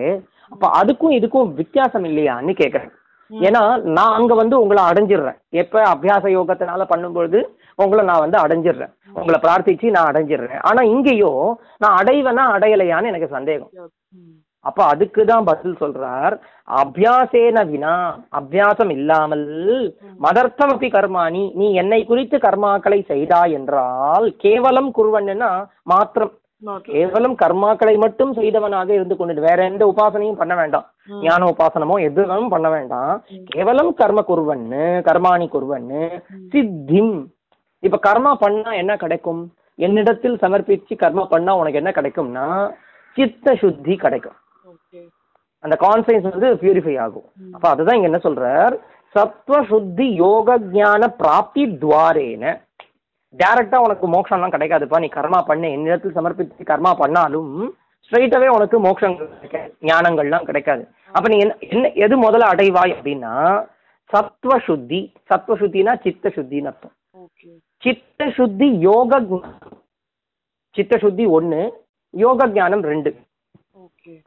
[0.52, 2.92] அப்ப அதுக்கும் இதுக்கும் வித்தியாசம் இல்லையான்னு கேக்குறேன்.
[3.30, 3.62] ஏன்னா
[3.96, 5.38] நான் அங்க வந்து உங்களை அடைஞ்சிடுறேன்.
[5.62, 7.38] எப்ப அபியாச யோகத்தினால பண்ணும்பொழுது
[7.82, 8.92] உங்களை நான் வந்து அடைஞ்சிடுறேன்.
[9.18, 10.62] உங்களை பிரார்த்திச்சு நான் அடைஞ்சிடுறேன்.
[10.68, 11.32] ஆனா இங்கேயோ
[11.84, 13.72] நான் அடைவேனா அடையலையான்னு எனக்கு சந்தேகம்.
[14.64, 16.34] அப்ப அதுக்கு தான் பதில் சொல்றார்
[16.80, 17.92] அபியாசேன வினா
[18.38, 19.46] அபியாசம் இல்லாமல்
[20.24, 25.50] மதர்த்தமபி கர்மாணி நீ என்னை குறித்து கர்மாக்களை செய்தாய் என்றால் கேவலம் குருவன்னா
[25.92, 26.34] மாத்திரம்
[26.82, 30.86] கேவலம் கர்மாக்களை மட்டும் செய்தவனாக இருந்து கொண்டு வேற எந்த உபாசனையும் பண்ண வேண்டாம்.
[31.20, 33.24] ஞான உபாசனமோ எதுவும் பண்ண வேண்டாம்.
[33.44, 37.26] கேவலம் கர்ம குருவன்னு கர்மாணி குருவன்னு சித்திம்.
[37.78, 39.52] இப்ப கர்மா பண்ணா என்ன கிடைக்கும்?
[39.74, 42.70] என்னிடத்தில் சமர்ப்பிச்சு கர்மா பண்ணா உனக்கு என்ன கிடைக்கும்னா
[43.16, 44.38] சித்த சுத்தி கிடைக்கும்.
[45.58, 47.28] அந்த கான்சியன்ஸ் வந்து பியூரிஃபை ஆகும்.
[47.52, 48.74] அப்ப அதுதான் இங்க என்ன சொல்றார்?
[49.14, 52.60] சத்வ சுத்தி யோக ஞான பிராப்தி துவாரேன.
[53.36, 54.98] டைரக்டா உனக்கு மோட்சம்லாம் கிடைக்காதுப்பா.
[55.04, 55.70] நீ கர்மா பண்ணு.
[55.76, 57.52] என்னிடத்தில் சமர்ப்பித்து கர்மா பண்ணாலும்
[58.06, 60.82] ஸ்ட்ரைட்டாவே உனக்கு மோட்சங்கள் கிடைக்காது ஞானங்கள்லாம் கிடைக்காது.
[61.16, 63.32] அப்ப நீ என்ன என்ன எது முதல்ல அடைவாய் அப்படின்னா
[64.12, 65.00] சத்வ சுத்தி.
[65.30, 66.94] சத்வ சுத்தினா சித்த சுத்தின்னு அர்த்தம்.
[67.84, 69.20] சித்த சுத்தி யோக.
[70.76, 71.62] சித்த சுத்தி ஒண்ணு
[72.24, 73.10] யோக ஞானம் ரெண்டு.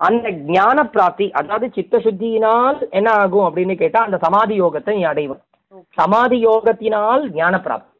[0.07, 5.33] அந்த ஞான பிராப்தி அதாவது சித்த சுத்தியினால் என்ன ஆகும் அப்படின்னு கேட்டா அந்த சமாதி யோகத்தை நீ அடைவ.
[5.99, 7.90] சமாதி யோகத்தினால் ஞான பிராப்தி.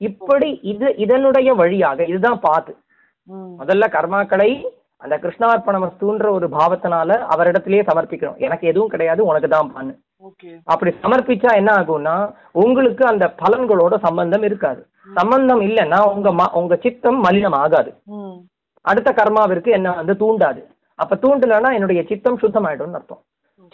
[0.00, 2.72] இப்படி இது இதனுடைய வழியாக இதுதான் பாத்து
[3.60, 4.50] முதல்ல கர்மாக்களை
[5.02, 8.40] அந்த கிருஷ்ணார்ப்பணமஸ்துன்ற ஒரு பாவத்தினால அவரிடத்திலேயே சமர்ப்பிக்கணும்.
[8.46, 9.92] எனக்கு எதுவும் கிடையாது உனக்கு தான் பண்ணு
[10.72, 12.16] அப்படி சமர்ப்பிச்சா என்ன ஆகும்னா
[12.62, 14.82] உங்களுக்கு அந்த பலன்களோட சம்பந்தம் இருக்காது.
[15.18, 16.28] சம்பந்தம் இல்லைன்னா உங்க
[16.60, 17.92] உங்க சித்தம் மலினம் ஆகாது
[18.84, 20.60] அடுத்த கர்மாவிற்கு என்ன வந்து தூண்டாது.
[20.98, 23.22] அப்ப தூண்டலைன்னா என்னுடைய சித்தம் சுத்தமாயிடும்னு அர்த்தம்.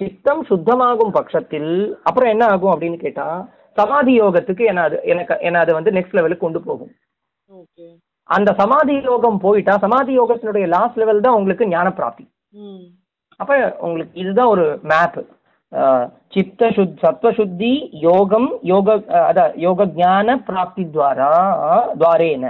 [0.01, 1.73] சித்தம் சுத்தமாகும் பட்சத்தில்
[2.09, 3.27] அப்புறம் என்ன ஆகும் அப்படின்னு கேட்டா
[3.79, 6.93] சமாதி யோகத்துக்கு என்ன அது எனக்கு என்ன அது வந்து நெக்ஸ்ட் லெவலுக்கு கொண்டு போகும்.
[8.37, 12.25] அந்த சமாதி யோகம் போயிட்டா சமாதி யோகத்தினுடைய லாஸ்ட் லெவல் தான் உங்களுக்கு ஞான பிராப்தி.
[13.41, 13.53] அப்ப
[13.87, 15.19] உங்களுக்கு இதுதான் ஒரு மேப்
[16.35, 17.71] சித்த சுத் சத்வ சுத்தி
[18.07, 18.97] யோகம் யோக
[19.29, 21.31] அதான் யோக ஞான பிராப்தி துவாரா
[22.01, 22.47] துவாரேன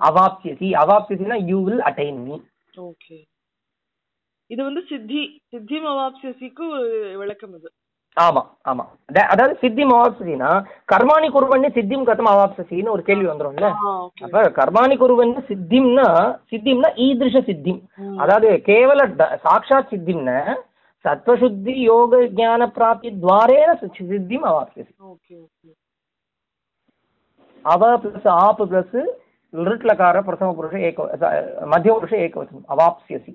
[0.00, 2.34] அவாப்சியசி அவாப்சியசினா you will attain me
[2.88, 3.16] okay.
[4.50, 5.22] இது வந்து சித்தி
[5.52, 6.88] சித்தி மவாப்சியசிக்கு ஒரு
[7.22, 7.68] விளக்கம் இது.
[8.16, 8.84] ஆமா ஆமா.
[9.08, 10.48] அத- அதாவது சித்தி அவாப்சினா
[10.88, 13.68] கர்மாணி குருவன்னு சித்திம் கதம் அவாப்சின்னு ஒரு கேள்வி வந்துரும்ல.
[14.24, 16.08] அப்ப கர்மாணி குருவன்னு சித்திம்னா
[16.50, 17.80] சித்திம்னா ஈதிருஷ சித்திம்.
[18.18, 19.06] அதாவது கேவல
[19.44, 20.30] சாட்சாத் சித்திம்ன
[21.04, 24.82] சத்வசுத்தி யோக ஞான பிராப்தி துவாரேன சித்திம் ஓகே
[27.64, 28.98] அவ பிளஸ் ஆப் பிளஸ்
[29.54, 30.98] லிட்லக்கார பிரதம புருஷ ஏக
[31.66, 33.32] மத்திய புருஷ ஏகவச்சனம் அவாப்சியசி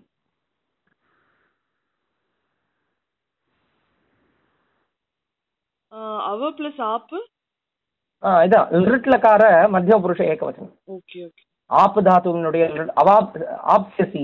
[6.58, 7.18] பிளஸ் ஆப்பு?
[8.24, 8.70] ஆ இதான்.
[8.78, 11.44] லிருட்லக்கார மத்தியம புருஷ ஏகவச்சனம் ஓகே ஓகே.
[11.70, 12.64] ஆப் தாத்துவினுடைய
[13.02, 13.36] அவாப்
[13.76, 14.24] ஆப்சியசி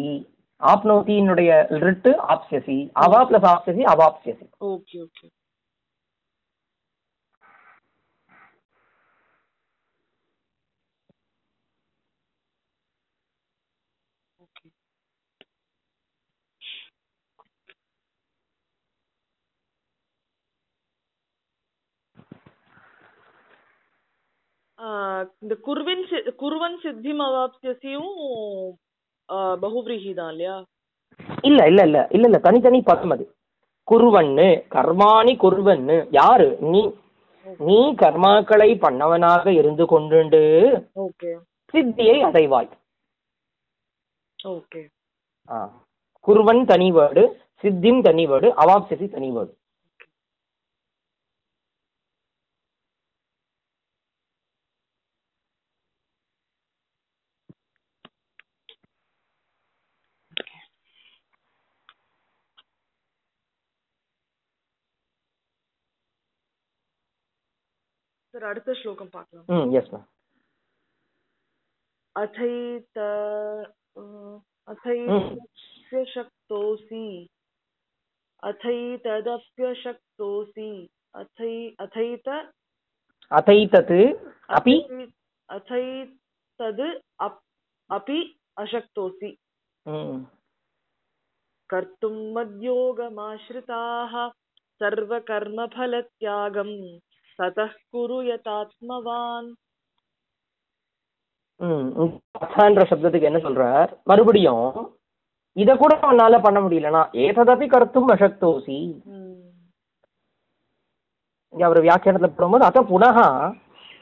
[0.62, 1.52] ஆப்னோத்தியினுடைய
[1.84, 5.28] லிட்டு ஆப்சியசி அவா பிளஸ் ஆப்சியசி அவாப்சியசி ஓகே ஓகே ஓகே.
[25.42, 26.04] இந்த குருவின்
[26.40, 28.12] குருவன் சித்திம் அவாப்சியசியும்
[29.60, 30.56] பகுவிரீஹி தான் இல்லையா
[31.44, 33.26] இல்ல இல்ல இல்ல இல்ல இல்ல தனித்தனி பதம் அது
[33.88, 36.82] குருவன்னு கர்மாணி குருவன்னு யாரு நீ
[37.60, 40.42] நீ கர்மாக்களை பண்ணவனாக இருந்து கொண்டு
[41.74, 42.70] சித்தியை அடைவாய்
[44.40, 44.82] ஓகே
[45.50, 45.58] ஆ
[46.26, 47.24] குருவன் தனி வேர்டு
[47.64, 49.54] சித்திம் தனி வேர்டு அவாப்சியசி தனி வேர்டு
[68.43, 70.07] சார் அடுத்த ஸ்லோகம் பார்க்கலாம் ம் எஸ் மேம்
[72.17, 72.99] अथैत
[74.69, 77.07] अथैतप्यशक्तोऽसि
[78.43, 80.71] अथैतदप्यशक्तोऽसि
[81.15, 81.53] अथै
[81.85, 82.29] अथैत
[83.31, 84.01] அதைத்தது
[84.59, 84.77] அபி
[85.49, 86.83] अथैतद्
[87.27, 87.41] अप्
[87.91, 88.19] अपि
[88.57, 89.31] अशक्तोऽसि
[89.87, 90.19] ம்
[91.71, 94.13] कर्तुं मद्योगमाश्रिताः
[94.81, 96.71] सर्वकर्मफलत्यागं
[97.39, 99.49] ततः कुरु यतात्मवान्
[101.61, 101.87] ம்
[102.39, 104.67] அசான்ற சப்தத்துக்கு என்ன சொல்றார் மறுபடியும்
[105.57, 108.77] இத கூட உன்னால பண்ண முடியலனா ஏததபி கருத்தும் அசக்தோசி
[111.55, 113.19] இங்க அவர் வியாக்கியானத்துல போடும்போது அத புனக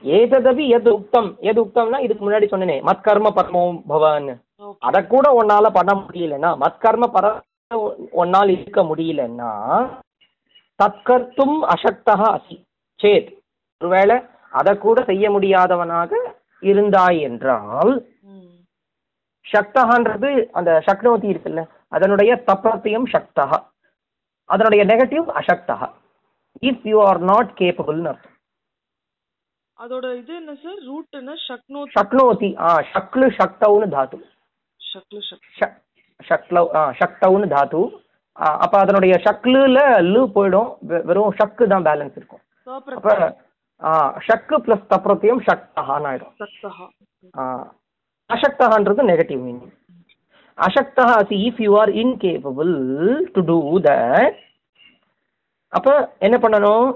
[0.02, 4.28] ஏததபி எது உக்தம் எது உக்தம்னா இதுக்கு முன்னாடி சொன்னேனே மத்கர்ம பரமோ பவன்
[4.82, 7.26] அத கூட உன்னால பண்ண முடியலன்னா மத்கர்ம பர
[8.20, 9.50] உன்னால் இருக்க முடியலன்னா
[10.80, 12.56] தற்கர்த்தும் அசக்தா அசி
[13.01, 13.29] சேத்
[13.81, 14.17] ஒருவேளை
[14.59, 16.11] அதை கூட செய்ய முடியாதவனாக
[16.71, 17.93] இருந்தாய் என்றால்
[19.45, 21.61] சக்தகான்றது அந்த சக்னோதி இருக்குல்ல
[21.95, 23.47] அதனுடைய தப்பிரத்தியம் சக்தா
[24.49, 25.77] அதனுடைய நெகட்டிவ் அசக்தா
[26.69, 28.35] இஃப் யூ ஆர் நாட் கேப்பபிள்னு அர்த்தம்.
[29.77, 31.33] அதோட இது என்ன சார் ரூட் என்ன?
[31.47, 34.17] ஷக்னோ சக்னோதி ஆ ஷக்லு ஷக்தவுன்னு தாத்து.
[34.81, 35.79] ஷக்லு ஷக் ஷக்
[36.19, 37.81] ஷக்லவ் ஆ ஷக்தவுன்னு தாத்து.
[38.65, 39.79] அப்ப அதனுடைய ஷக்லுல
[40.13, 40.69] லு போயிடும்.
[41.09, 42.43] வெறும் ஷக்கு தான் பேலன்ஸ் இருக்கும்.
[44.25, 46.33] ஷக்கு பிளஸ் தப்பிரத்தியம் ஷக்தகான்னு ஆயிடும்
[48.29, 49.71] அசக்தகான்றது நெகட்டிவ் மீனிங்
[50.57, 52.73] அசக்தா C if you are incapable
[53.35, 54.37] to do that
[55.73, 56.87] அப்போ என்ன பண்ணணும்?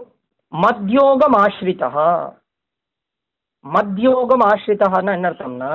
[0.54, 1.89] மத்யோகம் ஆஸ்ரிதா
[3.65, 5.71] மத்யோகம் ஆஸ்ரிதான்னா என்ன அர்த்தம்னா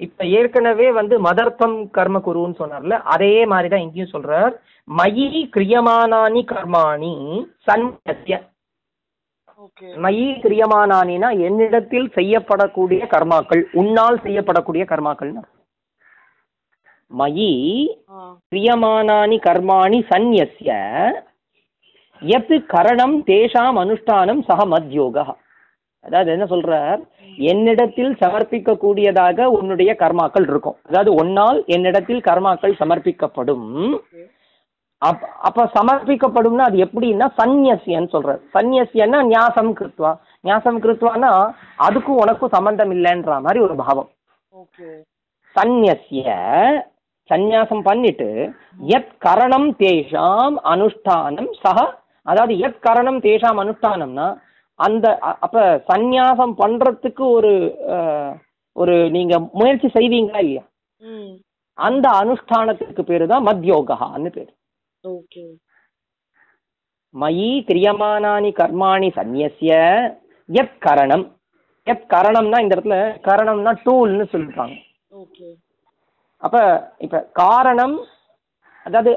[0.00, 4.52] இப்போ ஏற்கனவே வந்து மதர்த்தம் கர்ம குருன்னு சொன்னார்ல அதே மாதிரி தான் இங்கேயும் சொல்றார்.
[4.88, 7.12] மயி கிரியமானானி கர்மாணி
[8.12, 8.36] ஓகே
[10.04, 15.32] மயி கிரியமானானினா என்னிடத்தில் செய்யப்படக்கூடிய கர்மாக்கள் உன்னால் செய்யப்படக்கூடிய கர்மாக்கள்
[17.10, 17.50] மயி
[18.52, 20.70] கிரியமானானி கர்மாணி சந்நியஸ்ய
[22.22, 25.24] எத் கரணம் தேஷாம் அனுஷ்டானம் சக மத்யோகா.
[26.04, 27.00] அதாவது என்ன சொல்றார்?
[27.36, 30.76] என்னிடத்தில் சமர்ப்பிக்க கூடியதாக உன்னுடைய கர்மாக்கள் இருக்கும்.
[30.88, 33.68] அதாவது உன்னால் என்னிடத்தில் கர்மாக்கள் சமர்ப்பிக்கப்படும்.
[35.02, 38.40] அப் அப்ப சமர்ப்பிக்கப்படும்னா அது எப்படின்னா சந்நியசியன்னு சொல்றார்.
[38.54, 40.10] சந்நியசியன்னா ஞாசம் கிருத்வா.
[40.40, 41.30] ஞாசம் கிருத்வானா
[41.78, 44.10] அதுக்கும் உனக்கும் சம்பந்தம் இல்லைன்ற மாதிரி ஒரு பாவம்.
[44.52, 44.88] ஓகே.
[45.56, 46.26] சந்நியசிய
[47.30, 48.28] சந்நியாசம் பண்ணிட்டு
[48.88, 51.78] எத் கரணம் தேஷாம் அனுஷ்டானம் சக
[52.26, 54.28] அதாவது எத் கரணம் தேஷாம் அனுஷ்டானம்னா
[54.78, 57.52] அந்த அப்ப சந்நியாசம் பண்றதுக்கு ஒரு
[58.76, 60.62] ஒரு நீங்க முயற்சி செய்வீங்களா இல்லையா?
[61.02, 61.32] ம்.
[61.78, 64.52] அந்த அனுஷ்டானத்துக்கு பேரு தான் மத்யோகான்னு பேரு.
[67.14, 69.70] மயி கிரியமானானி கர்மாணி சந்நியசிய
[70.48, 71.24] எத் கரணம்?
[71.86, 72.96] எத் கரணம்னா இந்த இடத்துல
[73.28, 74.76] கரணம்னா டூல்னு சொல்லிருக்காங்க.
[76.42, 76.56] அப்ப
[76.98, 77.96] இப்ப காரணம்
[78.86, 79.12] அதாவது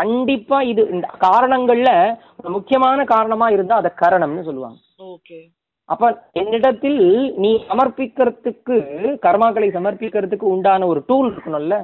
[0.00, 1.90] கண்டிப்பா இது இந்த காரணங்கள்ல
[2.38, 4.78] ஒரு முக்கியமான காரணமா இருந்தா அதை கரணம்னு சொல்லுவாங்க.
[5.14, 5.40] ஓகே
[5.88, 6.04] அப்ப
[6.40, 7.00] என்னிடத்தில்
[7.42, 8.76] நீ சமர்ப்பிக்கிறதுக்கு
[9.24, 11.76] கர்மாக்களை சமர்ப்பிக்கிறதுக்கு உண்டான ஒரு டூல் இருக்கணும்ல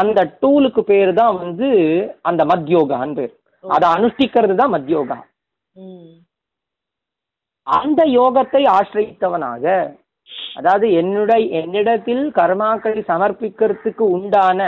[0.00, 1.68] அந்த டூலுக்கு பேர் தான் வந்து
[2.30, 3.32] அந்த மத்யோகான்னு பேர்.
[3.64, 5.18] அதை அனுஷ்டிக்கிறது தான் மத்யோகா.
[7.66, 9.64] அந்த யோகத்தை ஆசிரியத்தவனாக
[10.58, 14.60] அதாவது என்னுடைய என்னிடத்தில் கர்மாக்களை சமர்ப்பிக்கிறதுக்கு உண்டான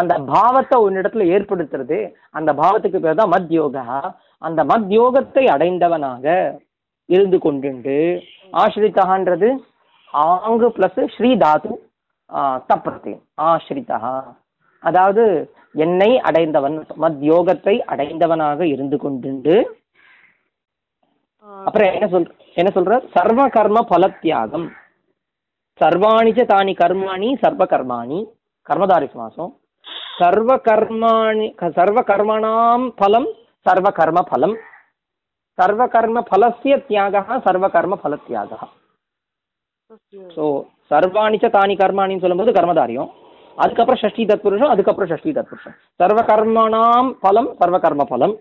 [0.00, 1.98] அந்த பாவத்தை உன்னிடத்துல ஏற்படுத்துறது
[2.38, 3.86] அந்த பாவத்துக்கு பேர் தான் மத்யோகா.
[4.42, 6.26] அந்த மத்யோகத்தை அடைந்தவனாக
[7.12, 7.96] இருந்து கொண்டுண்டு.
[8.52, 9.48] ஆசிரித்தகான்றது
[10.12, 11.70] ஆங்கு பிளஸ் ஸ்ரீ தாது
[12.70, 14.00] தப்பிரத்தே ஆசிரிதா
[14.82, 15.24] அதாவது
[15.74, 19.54] என்னை அடைந்தவன் மத்யோகத்தை அடைந்தவனாக இருந்து கொண்டுண்டு.
[21.44, 22.94] ஆஹ் அப்புறம் என்ன சொல் என்ன சொல்ற?
[23.14, 24.66] சர்வ கர்ம பலத்தியாகம்.
[25.80, 28.18] சர்வாணிச்ச தானி கர்மாணி சர்வ கர்மாணி
[28.66, 29.52] கர்மதாரி சமாசம்
[30.18, 31.46] சர்வ கர்மாணி
[31.76, 33.28] சர்வ கர்மணாம் பலம்
[33.66, 34.54] சர்வ கர்ம பலம்.
[35.58, 37.94] சர்வ கர்ம பலஸ்ய தியாகः சர்வ கர்ம
[40.36, 40.44] ஸோ
[40.90, 43.10] சர்வாணிச்ச தானி கர்மாணின்னு சொல்லும்போது கர்மதாரியம்.
[43.58, 45.74] அதுக்கப்புறம் ஷஷ்டி தத்புருஷம் அதுக்கப்புறம் ஷஷ்டி தத்புருஷம்.
[46.00, 48.34] சர்வ கர்மணாம் பலம் சர்வ கர்ம பலம்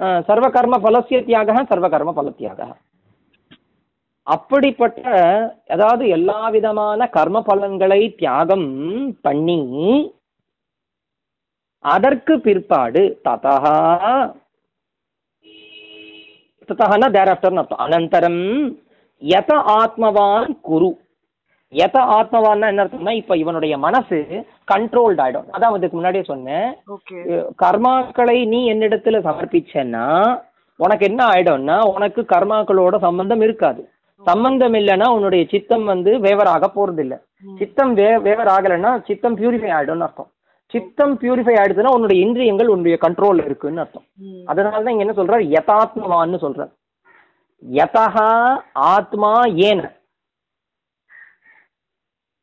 [0.00, 2.60] அஹ், சர்வ கர்ம பலசிய தியாக சர்வ கர்ம பலத்தியாக
[4.26, 5.02] அப்படிப்பட்ட
[5.68, 8.68] அதாவது எல்லா விதமான கர்ம பலன்களை தியாகம்
[9.20, 9.58] பண்ணி
[11.84, 13.54] அதற்கு பிற்பாடு ததா
[16.70, 18.42] ததஹன தேர் ஆஃப்டர்னு அர்த்தம் அனந்தரம்
[19.22, 20.90] யத ஆத்மவான் குரு
[21.72, 24.18] யத ஆத்மவான்னா என்ன அர்த்தம்னா இப்போ இவனுடைய மனசு
[24.72, 25.48] கண்ட்ரோல்ட் ஆயிடும்.
[25.54, 26.68] அதான் இதுக்கு முன்னாடியே சொன்னேன்.
[27.62, 30.06] கர்மாக்களை நீ என்னிடத்துல சமர்ப்பிச்சேன்னா
[30.80, 33.82] உனக்கு என்ன ஆயிடும்னா உனக்கு கர்மாக்களோட சம்பந்தம் இருக்காது.
[34.22, 37.14] சம்பந்தம் இல்லைன்னா உன்னுடைய சித்தம் வந்து வேவராக போறதில்ல.
[37.60, 40.30] சித்தம் வே வேவர் ஆகலைன்னா சித்தம் பியூரிஃபை ஆயிடும்னு அர்த்தம்.
[40.74, 44.06] சித்தம் பியூரிஃபை ஆயிடுச்சுன்னா உன்னுடைய இந்திரியங்கள் உன்னுடைய கண்ட்ரோல் இருக்குன்னு அர்த்தம்.
[44.52, 45.44] அதனால தான் இங்க என்ன சொல்றார்?
[45.56, 46.72] யதாத்மவான்னு சொல்றார்.
[47.62, 48.06] யதா
[48.94, 49.32] ஆத்மா
[49.68, 49.82] ஏன?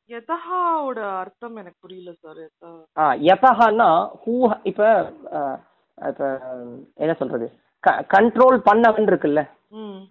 [0.09, 2.39] யதஹாவோட அர்த்தம் எனக்கு புரியல சார்
[3.01, 3.89] ஆ யதஹான்னா
[4.23, 4.33] ஹூ
[4.71, 4.87] இப்போ
[5.97, 6.27] இப்போ
[7.03, 7.47] என்ன சொல்றது?
[8.15, 9.41] கண்ட்ரோல் பண்ணவன் இருக்குல்ல?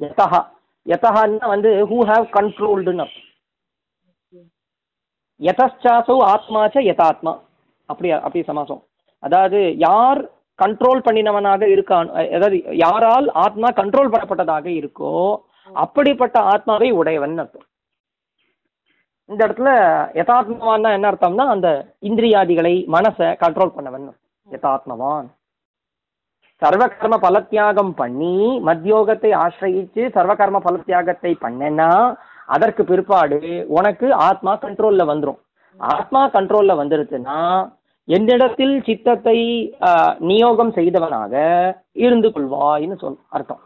[0.04, 0.40] யதஹா.
[0.86, 3.26] யதஹான்னா வந்து ஹூ ஹாவ் கண்ட்ரோல்டுன்னு அர்த்தம்.
[5.40, 7.32] யதச்சாசோ ஆத்மாச்ச யதாத்மா.
[7.90, 8.82] அப்படி அப்படி சமாசம்.
[9.22, 10.20] அதாவது யார்
[10.58, 15.12] கண்ட்ரோல் பண்ணினவனாக இருக்கான் அதாவது யாரால் ஆத்மா கண்ட்ரோல் பண்ணப்பட்டதாக இருக்கோ
[15.84, 17.66] அப்படிப்பட்ட ஆத்மாவை உடையவன் அர்த்தம்.
[19.28, 19.72] இந்த இடத்துல
[20.20, 21.68] யதாத்மவான்னா என்ன அர்த்தம்னா அந்த
[22.08, 24.08] இந்திரியாதிகளை மனசை கண்ட்ரோல் பண்ணவன்
[24.48, 25.28] யதாத்மவான்.
[26.62, 28.34] சர்வ கர்ம பலத்தியாகம் பண்ணி
[28.68, 31.90] மத்தியோகத்தை ஆசிரயிச்சு சர்வ கர்ம பலத்தியாகத்தை பண்ணேன்னா
[32.54, 33.38] அதற்கு பிற்பாடு
[33.76, 35.38] உனக்கு ஆத்மா கண்ட்ரோல்ல வந்துடும்
[35.80, 37.38] ஆத்மா கண்ட்ரோல்ல வந்துருச்சுன்னா
[38.10, 39.36] என்னிடத்தில் சித்தத்தை
[40.30, 41.34] நியோகம் செய்தவனாக
[42.04, 43.62] இருந்து கொள்வாய்ன்னு சொல் அர்த்தம்.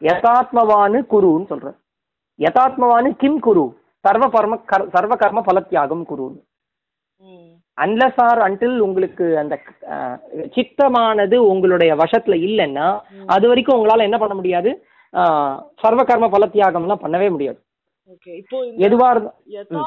[0.00, 1.68] யதாத்மவானு குருன்னு சொல்ற
[2.38, 3.64] யதாத்மவானு கிம் குரு?
[4.04, 6.40] சர்வ கர்ம கர்- சர்வ கர்ம பலத்தியாகம் குருன்னு.
[7.78, 9.54] அன்லஸ் ஆர் அன்டில் உங்களுக்கு அந்த
[10.56, 12.86] சித்தமானது உங்களுடைய வசத்துல இல்லைன்னா
[13.26, 14.70] அது வரைக்கும் உங்களால என்ன பண்ண முடியாது?
[15.82, 17.60] சர்வ கர்ம பலத்தியாகம்லாம் பண்ணவே முடியாது.
[18.40, 19.80] இப்போ எதுவா இருந்தா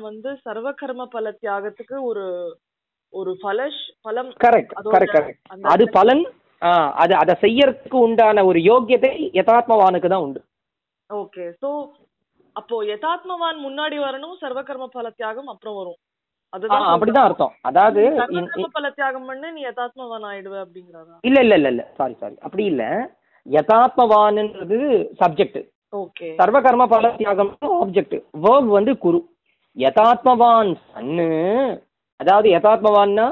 [0.00, 2.24] வந்து சர்வ கர்ம பல தியாகத்துக்கு ஒரு
[3.12, 6.24] ஒரு பலஷ் பலம் கரெக்ட் கரெக்ட் கரெக்ட் அது பலன்
[7.02, 10.40] அது அதை செய்யறதுக்கு உண்டான ஒரு யோக்கியத்தை யதாத்மவானுக்கு தான் உண்டு.
[11.10, 11.70] ஓகே சோ
[12.56, 15.98] அப்போ யதாத்மவான் முன்னாடி வரணும் சர்வ கர்ம பல தியாகம் அப்புறம் வரும்.
[16.52, 17.54] அதுதான் அப்படிதான் அர்த்தம்.
[17.68, 18.02] அதாவது
[18.76, 21.84] பல தியாகம் பண்ணு நீ யதாத்மவான் ஆயிடுவ அப்படிங்கிறதா இல்ல இல்ல இல்ல இல்ல.
[21.98, 22.84] சாரி சாரி அப்படி இல்ல.
[23.46, 24.78] யதாத்மவான்ன்றது
[25.20, 25.58] சப்ஜெக்ட்
[25.92, 29.20] ஓகே சர்வ கர்ம பல தியாகம் ஆப்ஜெக்ட் வேர்ப் வந்து குரு.
[29.76, 31.28] யதாத்மவான் சன்னு
[32.20, 33.26] அதாவது யதாத்மவான்னா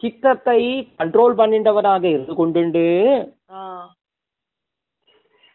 [0.00, 0.58] சித்தத்தை
[0.98, 2.84] கண்ட்ரோல் பண்ணிட்டவனாக இருந்து கொண்டுண்டு.
[3.50, 3.60] ஆ.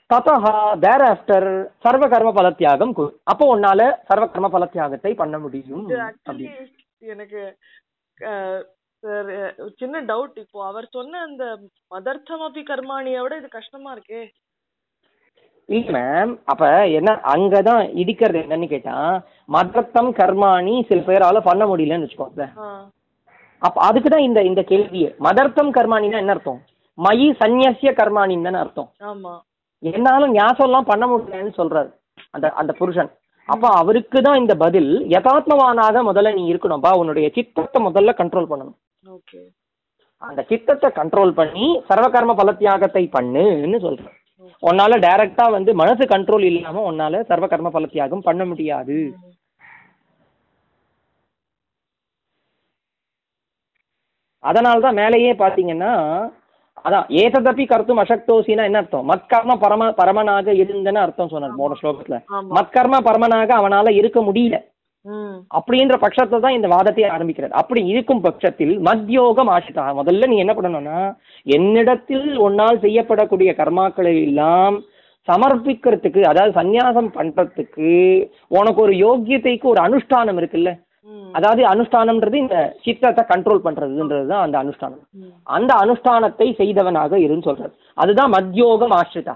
[0.09, 0.33] ததா
[0.79, 1.47] தேர் ஆஃப்டர்
[1.83, 2.91] சர்வ கர்ம பல தியாகம்
[3.23, 5.85] அப்போ உன்னால சர்வ கர்ம பல தியாகத்தை பண்ண முடியும்
[7.13, 7.41] எனக்கு
[9.79, 10.59] சின்ன டவுட் இப்போ.
[10.65, 11.45] அவர் சொன்ன அந்த
[11.91, 14.21] மதர்த்தமபி கர்மாணியை விட இது கஷ்டமா இருக்கே.
[15.69, 16.63] இல்ல மேம் அப்ப
[16.97, 18.95] என்ன அங்கதான் இடிக்கிறது என்னன்னு கேட்டா
[19.49, 22.53] மதத்தம் கர்மாணி சில பேரால பண்ண முடியலன்னு வச்சுக்கோங்களேன்.
[22.59, 22.67] ஆ.
[23.61, 25.09] அப்ப அதுக்கு தான் இந்த இந்த கேள்வியே.
[25.19, 26.59] மதர்த்தம் கர்மாணின்னா என்ன அர்த்தம்?
[26.97, 28.89] மயி சந்நியசிய கர்மாணின்னு தானே அர்த்தம்?
[29.83, 31.89] என்னாலும் ஞாசம்லாம் பண்ண முடியலன்னு சொல்றாரு
[32.33, 33.11] அந்த அந்த புருஷன்.
[33.49, 38.77] அப்ப அவருக்கு தான் இந்த பதில் யதாத்மவானாக முதல்ல நீ இருக்கணும்பா உன்னுடைய சித்தத்தை முதல்ல கண்ட்ரோல் பண்ணணும்.
[39.13, 39.39] ஓகே.
[40.21, 44.13] அந்த சித்தத்தை கண்ட்ரோல் பண்ணி சர்வகர்ம பலத்தியாகத்தை பண்ணுன்னு சொல்றேன்
[44.61, 48.97] உன்னால டைரக்டா வந்து மனசு கண்ட்ரோல் இல்லாம உன்னால சர்வகர்ம பலத்தியாகம் பண்ண முடியாது.
[54.43, 55.91] அதனால தான் மேலேயே பார்த்தீங்கன்னா
[56.85, 59.05] அதான் ஏததப்பி கருத்தும் அசக்தோசினா என்ன அர்த்தம்?
[59.11, 62.17] மத்கர்ம பரம பரமனாக இருந்தன்னு அர்த்தம் சொன்னார் போன ஸ்லோகத்துல.
[62.57, 64.57] மத்கர்ம பரமனாக அவனால இருக்க முடியல.
[65.57, 67.53] அப்படின்ற பட்சத்தில் தான் இந்த வாதத்தை ஆரம்பிக்கிறது.
[67.61, 69.85] அப்படி இருக்கும் பட்சத்தில் மத்யோகம் ஆசிதா.
[69.99, 70.99] முதல்ல நீ என்ன பண்ணணும்னா
[71.57, 74.77] என்னிடத்தில் உன்னால் செய்யப்படக்கூடிய கர்மாக்களை எல்லாம்
[75.27, 77.91] சமர்ப்பிக்கிறதுக்கு அதாவது சந்நியாசம் பண்றதுக்கு
[78.57, 80.71] உனக்கு ஒரு யோக்கியத்தைக்கு ஒரு அனுஷ்டானம் இருக்குல்ல?
[81.37, 85.03] அதாவது அனுஷ்டானம்ன்றது இந்த சித்தத்தை கண்ட்ரோல் பண்றதுன்றது தான் அந்த அனுஷ்டானம்.
[85.57, 87.73] அந்த அனுஷ்டானத்தை செய்தவனாக இருன்னு சொல்றது.
[88.03, 89.35] அதுதான் மத்யோகம் ஆசிரிதா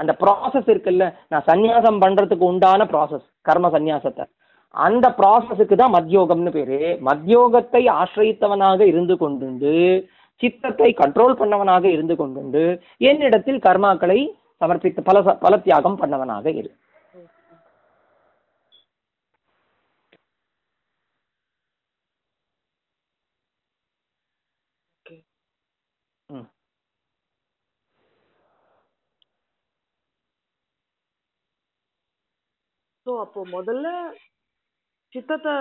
[0.00, 4.24] அந்த ப்ராசஸ் இருக்குல்ல நான் சந்நியாசம் பண்ணுறதுக்கு உண்டான ப்ராசஸ் கர்ம சந்நியாசத்தை.
[4.74, 6.78] அந்த ப்ராசஸுக்கு தான் மத்யோகம்னு பேர்.
[7.08, 9.74] மத்யோகத்தை ஆசிரியத்தவனாக இருந்து கொண்டுண்டு
[10.42, 12.64] சித்தத்தை கண்ட்ரோல் பண்ணவனாக இருந்து கொண்டுண்டு
[13.10, 14.20] என்னிடத்தில் கர்மாக்களை
[14.60, 16.70] சமர்ப்பித்து பல ச- பல தியாகம் பண்ணவனாக இரு
[25.00, 25.16] ஓகே
[26.28, 26.48] ம்.
[33.10, 33.86] சோ அப்போ முதல்ல
[35.12, 35.52] சித்தத்தை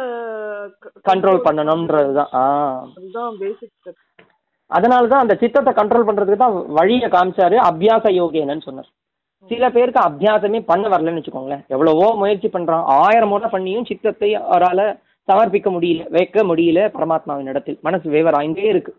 [1.05, 2.43] கண்ட்ரோல் பண்ணணும்ன்றது தான் ஆ.
[2.91, 4.01] அதுதான் பேசிக் ஸ்டெப்
[4.71, 8.89] அதனால தான் அந்த சித்தத்தை கண்ட்ரோல் பண்றதுக்கு தான் வழியை காமிச்சாரு அபியாச யோகேனன்னு சொன்னார்.
[9.49, 11.63] சில பேருக்கு அபியாசமே பண்ண வரலன்னு வச்சுக்கோங்களேன்.
[11.73, 12.83] எவ்வளவோ முயற்சி பண்றான்.
[12.99, 14.81] ஆயிரம் முறை பண்ணியும் சித்தத்தை அவரால
[15.27, 17.79] சமர்ப்பிக்க முடியல வைக்க முடியல பரமாத்மாவின் இடத்தில்.
[17.87, 18.93] மனசு வேவராய்ந்தே இருக்கு.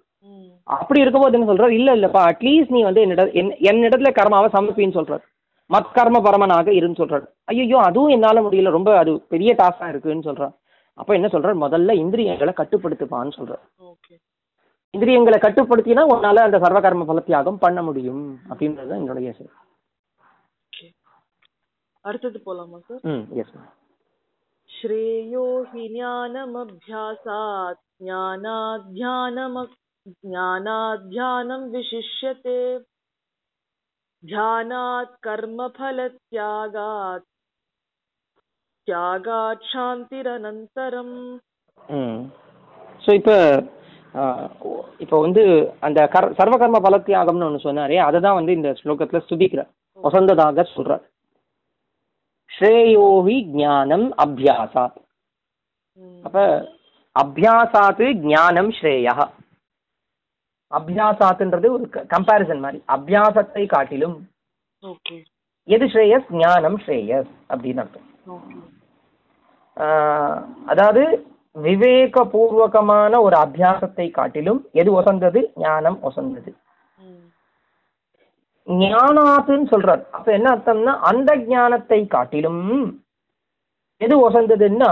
[0.69, 1.77] அப்படி இருக்கும்போது என்ன சொல்றாரு?
[1.79, 5.25] இல்ல இல்லப்பா அட்லீஸ்ட் நீ வந்து என்னிட என் என்னிடத்துல கர்மாவை சமர்ப்பின்னு சொல்றாரு.
[5.70, 10.54] மத்கர்ம பரமனாக இருன்னு சொல்றாரு ஐயோ அதுவும் என்னால முடியல ரொம்ப அது பெரிய டாஸ்கா இருக்குன்னு சொல்றான்
[10.98, 14.14] அப்ப என்ன சொல்றாரு முதல்ல இந்திரியங்களை கட்டுப்படுத்துப்பான்னு சொல்றாரு ஓகே
[14.94, 19.54] இந்திரியங்களை கட்டுப்படுத்தினா உன்னால அந்த சர்வகர்ம பலத்தியாகம் பண்ண முடியும் அப்படின்றது தான் என்னுடைய சார்
[20.68, 20.88] ஓகே
[22.06, 23.56] அடுத்தது போலாமா சார் ம் எஸ்
[24.70, 29.56] श्रेयो हि ज्ञानमभ्यासात् ज्ञानाध्यानम
[30.24, 32.58] ज्ञानाध्यानं विशिष्यते
[34.24, 37.26] ध्यानात् कर्मफलत्यागात्
[38.88, 41.18] त्यागात् शान्तिरनन्तरम्
[41.96, 42.22] ம்
[43.04, 43.34] ஸோ இப்போ
[45.00, 45.42] இப்போ வந்து
[45.84, 49.68] அந்த கர் சர்வகர்ம பலத்தியாகம்னு ஒன்று சொன்னாரே அதை தான் வந்து இந்த ஸ்லோகத்தில் ஸ்துதிக்கிறார்
[50.00, 51.04] வசந்ததாக சொல்றார்
[52.52, 54.96] ஸ்ரேயோஹி ஞானம் அபியாசாத்
[56.00, 56.44] ம், அப்போ
[57.16, 59.14] அபியாசாத்து ஞானம் ஸ்ரேயா
[60.79, 62.79] அபியாசாத்துன்றது ஒரு கம்பேரிசன் மாதிரி.
[62.97, 64.17] அபியாசத்தை காட்டிலும்
[65.69, 66.29] எது ஸ்ரேயஸ்?
[66.43, 68.07] ஞானம் ஸ்ரேயஸ் அப்படின்னு அர்த்தம்.
[70.73, 71.03] அதாவது
[71.57, 75.41] விவேகபூர்வகமான ஒரு அபியாசத்தை காட்டிலும் எது ஒசந்தது?
[75.65, 76.51] ஞானம் ஒசந்தது.
[78.69, 80.03] ஞானாத்துன்னு சொல்றார்.
[80.17, 82.65] அப்ப என்ன அர்த்தம்னா அந்த ஞானத்தை காட்டிலும்
[84.01, 84.91] எது ஒசந்ததுன்னா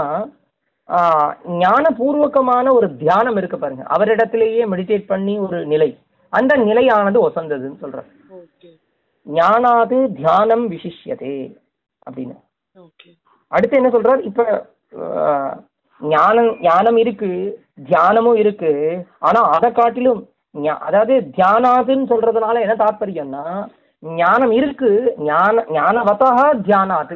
[1.61, 3.83] ஞானபூர்வகமான ஒரு தியானம் இருக்கு பாருங்க.
[3.95, 5.89] அவரிடத்திலேயே மெடிடேட் பண்ணி ஒரு நிலை.
[6.33, 8.09] அந்த நிலையானது ஒசந்ததுன்னு சொல்றார்.
[9.25, 11.35] ஞானாது தியானம் விசிஷ்யதே
[12.05, 12.35] அப்படின்னு.
[12.77, 13.09] ஓகே.
[13.47, 14.21] அடுத்து என்ன சொல்றார்?
[14.29, 14.67] இப்ப
[16.01, 17.31] ஞானம் ஞானம் இருக்கு
[17.89, 18.71] தியானமும் இருக்கு.
[19.19, 20.21] ஆனா அதை காட்டிலும்
[20.79, 23.43] அதாவது தியானாதுன்னு சொல்றதுனால என்ன தாற்பயம்னா
[24.03, 26.29] ஞானம் இருக்கு ஞான ஞானவதா
[26.67, 27.15] தியானாது.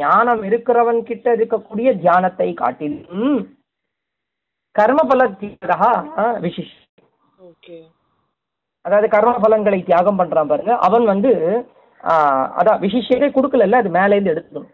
[0.00, 3.36] ஞானம் இருக்கிறவன் கிட்ட இருக்கக்கூடிய தியானத்தை காட்டிலும்
[4.76, 5.92] கர்மபல தியாகா
[6.44, 6.76] விசிஷ்
[7.48, 7.76] ஓகே.
[8.84, 10.72] அதாவது கர்ம பலன்களை தியாகம் பண்றான் பாருங்க.
[10.86, 11.32] அவன் வந்து
[12.60, 14.72] அதான் விசிஷ்யத்தை கொடுக்கல அது மேல இருந்து எடுத்துக்கணும்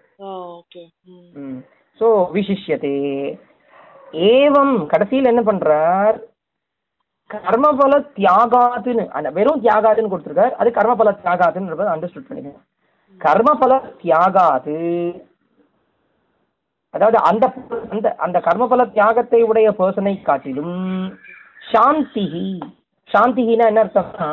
[2.01, 2.07] ஸோ
[2.37, 2.97] விசிஷ்யதே
[4.33, 6.17] ஏவம் கடைசியில் என்ன பண்றார்?
[7.31, 10.55] கர்மபல தியாகாதுன்னு அந்த வெறும் தியாகாதுன்னு கொடுத்துருக்கார்.
[10.61, 12.67] அது கர்மபல தியாகாதுன்னு அண்டர்ஸ்டுட் பண்ணிக்கணும்
[13.21, 14.79] கர்மபல தியாகாது
[16.95, 17.45] அதாவது அந்த
[17.95, 20.79] அந்த அந்த கர்மபல தியாகத்தை உடைய பர்சனை காட்டிலும்
[21.73, 22.47] சாந்திஹி
[23.09, 24.31] சாந்திஹினா என்ன அர்த்தம்னா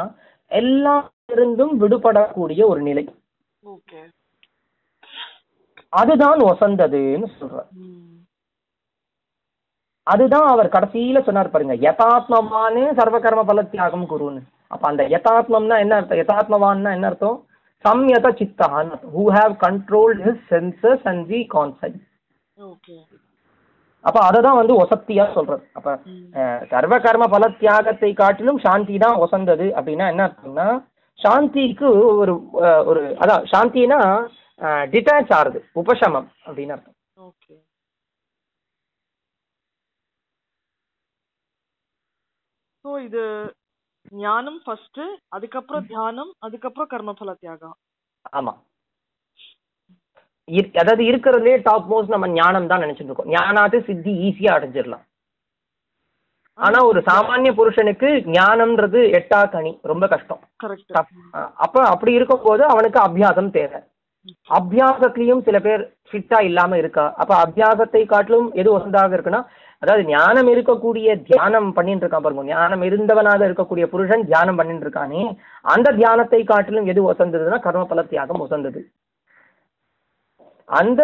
[0.51, 3.03] எல்லாம் இருந்தும் விடுபடக்கூடிய ஒரு நிலை.
[3.63, 4.01] ஓகே
[5.99, 7.69] அதுதான் ஒசந்ததுன்னு சொல்றார்.
[10.07, 14.41] அதுதான் அவர் கடைசியில சொன்னார் பாருங்க யதாத்மவானு சர்வகர்ம பல தியாகம் குருன்னு.
[14.73, 16.21] அப்ப அந்த யதாத்மம்னா என்ன அர்த்தம்?
[16.21, 17.37] யதாத்மவான்னா என்ன அர்த்தம்?
[17.85, 22.03] சம்யத சித்தான் who have controlled his senses and the concept
[22.57, 22.97] okay
[24.03, 25.63] அப்ப அதை தான் வந்து ஒசத்தியா சொல்றது.
[25.77, 25.87] அப்ப
[26.71, 30.67] சர்வ கர்ம பல தியாகத்தை காட்டிலும் சாந்தி தான் ஒசந்தது அப்படின்னா என்ன அர்த்தம்னா
[31.19, 31.87] சாந்திக்கு
[32.21, 32.33] ஒரு
[32.89, 33.99] ஒரு அதான் சாந்தினா
[34.93, 36.95] டிட்டாச் ஆறுது உபசமம் அப்படின்னு அர்த்தம்.
[42.85, 43.23] ஸோ இது
[44.11, 45.01] ஞானம் ஃபர்ஸ்ட்
[45.35, 47.77] அதுக்கப்புறம் தியானம் அதுக்கப்புறம் கர்மபல தியாகம்.
[48.39, 48.53] ஆமா.
[50.81, 53.31] அதாவது இருக்கிறதுலே டாப் மோஸ்ட் நம்ம ஞானம் தான் நினைச்சிட்டு இருக்கோம்.
[53.35, 55.05] ஞானாத்து சித்தி ஈஸியா அடைஞ்சிடலாம்.
[56.57, 60.41] ஆனா ஒரு சாமானிய புருஷனுக்கு ஞானம்ன்றது எட்டா கனி ரொம்ப கஷ்டம்.
[61.65, 63.79] அப்ப அப்படி இருக்கும்போது அவனுக்கு அபியாசம் தேவை.
[64.59, 67.05] அபியாசத்திலையும் சில பேர் ஃபிட்டா இல்லாம இருக்கா?
[67.21, 69.41] அப்ப அபியாசத்தை காட்டிலும் எது வசந்தாக இருக்குன்னா
[69.81, 72.45] அதாவது ஞானம் இருக்கக்கூடிய தியானம் பண்ணிட்டு இருக்கான் பாருங்க.
[72.51, 75.23] ஞானம் இருந்தவனாக இருக்கக்கூடிய புருஷன் தியானம் பண்ணிட்டு இருக்கானே
[75.65, 78.81] அந்த தியானத்தை காட்டிலும் எது ஒசந்ததுன்னா கர்மபல தியாகம் ஒசந்தது
[80.69, 81.01] அந்த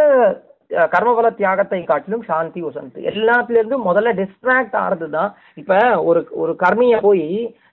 [0.91, 5.73] கர்மபல தியாகத்தை காட்டிலும் சாந்தி வசந்த் எல்லாத்துலேருந்து முதல்ல டிஸ்ட்ராக்ட் ஆறது தான் இப்ப
[6.05, 7.27] ஒரு ஒரு கர்மியை போய்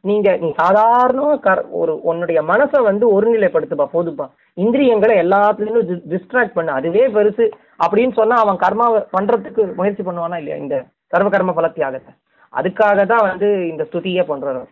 [0.05, 4.27] நீங்க நீ சாதாரண கர் ஒரு உன்னுடைய மனசை வந்து ஒருநிலைப்படுத்துப்பா போதுப்பா.
[4.65, 6.71] இந்திரியங்களை எல்லாத்துலயும் டிஸ்ட்ராக்ட் பண்ணு.
[6.79, 7.47] அதுவே பெருசு.
[7.85, 8.87] அப்படின்னு சொன்னா அவன் கர்மா
[9.17, 10.59] பண்றதுக்கு முயற்சி பண்ணுவானா இல்லையா?
[10.65, 10.77] இந்த
[11.13, 12.13] சர்வ கர்ம பல தியாகத்தை
[12.53, 14.63] அதுக்காக தான் வந்து இந்த ஸ்துதியே பண்றாரு.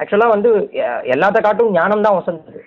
[0.00, 0.50] ஆக்சுவலா வந்து
[1.14, 2.60] எல்லாத்த காட்டும் ஞானம் தான் வசந்தது.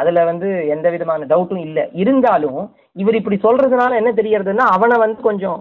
[0.00, 1.80] அதுல வந்து எந்த விதமான டவுட்டும் இல்ல.
[2.02, 2.60] இருந்தாலும்
[3.02, 5.60] இவர் இப்படி சொல்றதுனால என்ன தெரியறதுன்னா அவனை வந்து கொஞ்சம்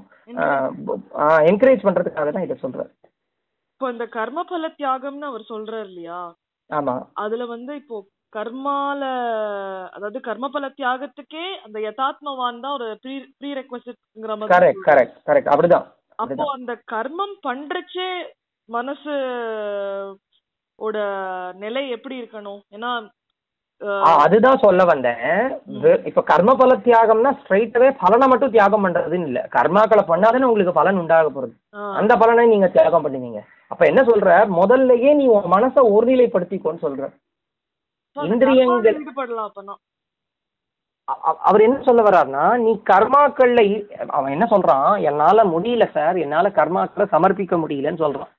[1.52, 2.92] என்கரேஜ் பண்றதுக்காக தான் இதை சொல்றாரு.
[3.82, 6.18] இப்போ இந்த கர்மபல தியாகம்னு அவர் சொல்றாரு இல்லையா?
[6.70, 6.94] ஆமா.
[7.24, 7.98] அதுல வந்து இப்போ
[8.34, 9.00] கர்மால
[9.96, 15.88] அதாவது கர்மபல தியாகத்துக்கே அந்த யதாத்மவான் தான் ஒரு ப்ரீ ப்ரீ ரெக்வசிட்ங்கிற மாதிரி கரெக்ட் கரெக்ட் கரெக்ட் அப்படிதான்.
[16.20, 18.08] அப்போ அந்த கர்மம் பண்றச்சே
[18.70, 19.16] மனசு
[20.80, 20.98] ஓட
[21.64, 22.62] நிலை எப்படி இருக்கணும்?
[22.78, 22.92] ஏன்னா
[24.22, 25.24] அதுதான் சொல்ல வந்தேன்.
[26.10, 29.42] இப்ப கர்ம பல தியாகம்னா ஸ்ட்ரைட்டாவே பலனை மட்டும் தியாகம் பண்றதுன்னு இல்ல.
[29.56, 31.56] கர்மாக்களை பண்ணாதானே உங்களுக்கு பலன் உண்டாக போறது.
[32.00, 33.42] அந்த பலனை நீங்க தியாகம் பண்ணுவீங்க.
[33.72, 34.30] அப்ப என்ன சொல்ற?
[34.60, 37.06] முதல்லயே நீ உன் மனசை ஒருநிலைப்படுத்திக்கோன்னு சொல்ற.
[38.18, 38.98] இந்திரியங்கள்
[41.48, 43.62] அவர் என்ன சொல்ல வர்றாருன்னா நீ கர்மாக்கள்ல
[44.18, 44.92] அவன் என்ன சொல்றான்?
[45.10, 46.18] என்னால முடியல சார்.
[46.24, 48.32] என்னால கர்மாக்களை சமர்ப்பிக்க முடியலன்னு சொல்றான்.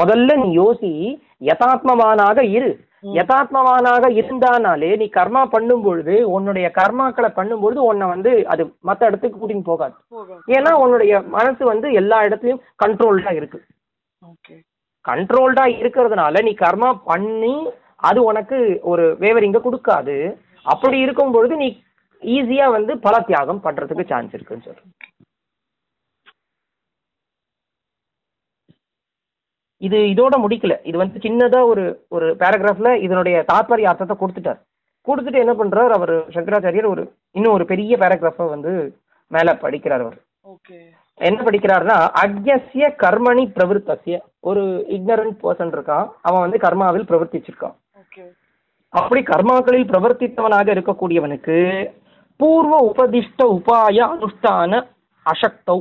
[0.00, 0.92] முதல்ல நீ யோசி
[1.50, 2.70] யதாத்மவானாக இரு.
[3.18, 9.40] யதாத்மவானாக இருந்தானாலே நீ கர்மா பண்ணும் பொழுது உன்னுடைய கர்மாக்களை பண்ணும் பொழுது உன்னை வந்து அது மத்த இடத்துக்கு
[9.40, 9.96] கூட்டின்னு போகாது.
[10.14, 13.60] போக ஏன்னா உன்னுடைய மனசு வந்து எல்லா இடத்துலயும் கண்ட்ரோல்டா இருக்கு.
[15.04, 17.56] கண்ட்ரோல்டா இருக்கிறதுனால நீ கர்மா பண்ணி
[18.08, 18.58] அது உனக்கு
[18.90, 20.16] ஒரு வேவரிங்க கொடுக்காது.
[20.72, 21.68] அப்படி இருக்கும் பொழுது நீ
[22.22, 24.94] ஈஸியா வந்து பல தியாகம் பண்றதுக்கு சான்ஸ் இருக்குன்னு சொல்றேன்
[29.86, 30.74] இது இதோட முடிக்கல.
[30.88, 31.82] இது வந்து சின்னதா ஒரு
[32.16, 34.60] ஒரு பேராகிராஃப்ல இதனுடைய தாத்பரிய அர்த்தத்தை கொடுத்துட்டார்.
[35.08, 35.92] கொடுத்துட்டு என்ன பண்றார்?
[35.96, 37.02] அவர் சங்கராச்சாரியர் ஒரு
[37.38, 38.72] இன்னும் ஒரு பெரிய பேராகிராஃபை வந்து
[39.30, 40.18] மேல படிக்கிறார் அவர்.
[40.54, 40.78] ஓகே
[41.18, 44.62] என்ன படிக்கிறாருன்னா அக்யசிய கர்மணி பிரவருத்தசிய ஒரு
[44.96, 46.08] இக்னரண்ட் பர்சன் இருக்கான்.
[46.22, 47.76] அவன் வந்து கர்மாவில் பிரவர்த்திச்சிருக்கான்.
[48.88, 51.56] அப்படி கர்மாக்களில் பிரவர்த்தித்தவனாக இருக்கக்கூடியவனுக்கு
[52.40, 54.82] பூர்வ உபதிஷ்ட உபாய அனுஷ்டான
[55.26, 55.78] அசக்தௌ.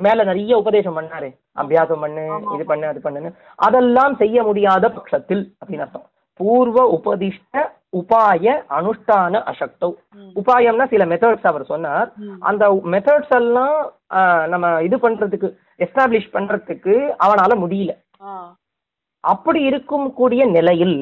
[0.00, 1.28] மேல நிறைய உபதேசம் பண்ணாரு.
[1.62, 3.30] அபியாசம் பண்ணு இது பண்ணு அது பண்ணுன்னு.
[3.66, 6.08] அதெல்லாம் செய்ய முடியாத பட்சத்தில் அப்படின்னு அர்த்தம்.
[6.40, 7.56] பூர்வ உபதிஷ்ட
[8.00, 9.90] உபாய அனுஷ்டான அசக்தௌ.
[10.40, 12.08] உபாயம்னா சில மெத்தட்ஸ் அவர் சொன்னார்.
[12.48, 12.64] அந்த
[12.94, 13.78] மெத்தட்ஸ் எல்லாம்
[14.52, 15.50] நம்ம இது பண்றதுக்கு
[15.86, 16.94] எஸ்டாப்ளிஷ் பண்றதுக்கு
[17.26, 17.92] அவனால முடியல.
[19.24, 20.98] அப்படி இருக்கும் கூடிய நிலையில்.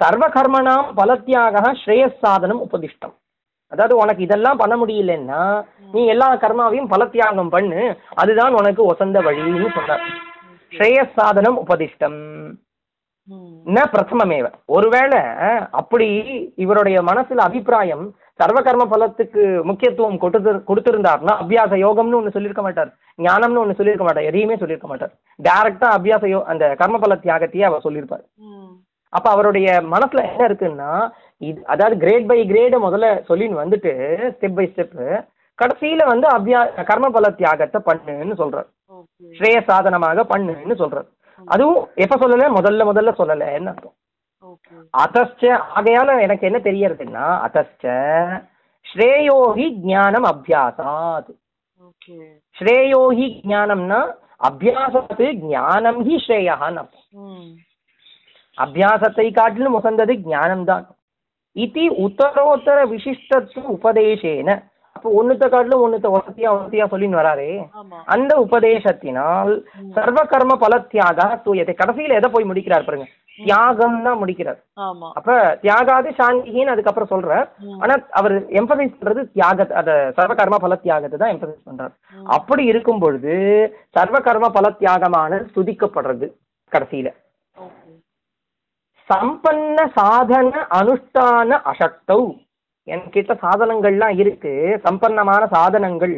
[0.00, 3.14] சர்வ கர்மணாம் பலத்தியாக ஸ்ரேயஸ் சாதனம் உபதிஷ்டம்.
[3.72, 5.40] அதாவது உனக்கு இதெல்லாம் பண்ண முடியலன்னா
[5.94, 7.80] நீ எல்லா கர்மாவையும் பலத்தியாகம் பண்ணு.
[8.22, 10.04] அதுதான் உனக்கு ஒசந்த வழின்னு சொன்னார்.
[10.72, 12.20] ஸ்ரேயஸ் சாதனம் உபதிஷ்டம்.
[13.76, 14.46] ந பிரதமமேவ.
[14.76, 15.20] ஒருவேளை
[15.80, 16.08] அப்படி
[16.64, 18.04] இவருடைய மனசுல அபிப்பிராயம்
[18.40, 22.90] சர்வ கர்ம பலத்துக்கு முக்கியத்துவம் கொடுத்து கொடுத்திருந்தார்னா அபியாச யோகம்னு ஒண்ணு சொல்லியிருக்க மாட்டார்.
[23.26, 24.28] ஞானம்னு ஒண்ணு சொல்லியிருக்க மாட்டார்.
[24.30, 25.12] எதையுமே சொல்லியிருக்க மாட்டார்.
[25.46, 28.24] டைரக்டா அபியாச யோ அந்த கர்ம பல தியாகத்தையே அவர் சொல்லியிருப்பார்.
[29.12, 30.90] அப்ப அவருடைய மனசுல என்ன இருக்குன்னா
[31.48, 33.92] இது அதாவது கிரேட் பை கிரேடு முதல்ல சொல்லின்னு வந்துட்டு
[34.36, 34.96] ஸ்டெப் பை ஸ்டெப்
[35.58, 36.60] கடைசியில வந்து அபியா
[36.90, 38.68] கர்ம பல தியாகத்தை பண்ணுன்னு சொல்றார்.
[39.38, 41.08] ஸ்ரேய சாதனமாக பண்ணுன்னு சொல்றார்.
[41.54, 42.48] அதுவும் எப்ப சொல்லல?
[42.58, 43.96] முதல்ல முதல்ல சொல்லலன்னு அர்த்தம்?
[44.50, 44.74] ஓகே.
[45.02, 45.42] அத்தச்ச
[45.76, 47.84] ஆகையால எனக்கு என்ன தெரியறதுன்னா அத்தச்ச
[48.86, 51.32] ஸ்ரேயோஹி ஞானம் அபியாசாத்.
[51.88, 52.16] ஓகே.
[52.58, 54.00] ஸ்ரேயோஹி ஞானம்னா
[54.48, 57.08] அபியாசத்து ஞானம் ஹி ஸ்ரேயான்னு அர்த்தம்.
[58.58, 60.86] அபியாசத்தை காட்டிலும் உசந்தது ஞானம்தான்.
[61.56, 64.48] இதி உத்தரோத்தர விசிஷ்டத்துவ உபதேசேன.
[65.06, 67.50] அப்போ ஒண்ணுத்த காட்டிலும் ஒண்ணுத்த வசதியா வசதியா சொல்லின்னு வராரே.
[68.14, 69.52] அந்த உபதேசத்தினால்
[69.96, 73.06] சர்வ கர்ம பல தியாக தூயத்தை கடைசியில எதை போய் முடிக்கிறார் பாருங்க.
[73.38, 74.58] தியாகம் தான் முடிக்கிறார்.
[75.18, 77.46] அப்ப தியாகாது சாந்திகின்னு அதுக்கப்புறம் சொல்றார்.
[77.82, 81.94] ஆனா அவர் எம்பசைஸ் பண்றது தியாக அத சர்வ கர்ம பல தியாகத்தை தான் எம்பசைஸ் பண்றார்.
[82.38, 83.36] அப்படி இருக்கும் பொழுது
[83.98, 86.28] சர்வ கர்ம பல தியாகமானது துதிக்கப்படுறது
[86.72, 87.10] கடைசியில.
[89.10, 92.22] சம்பன்ன சாதன அனுஷ்டான அசக்தௌ.
[92.86, 94.52] என்கிட்ட சாதனங்கள்லாம் இருக்கு.
[94.84, 96.16] சம்பன்னமான சாதனங்கள்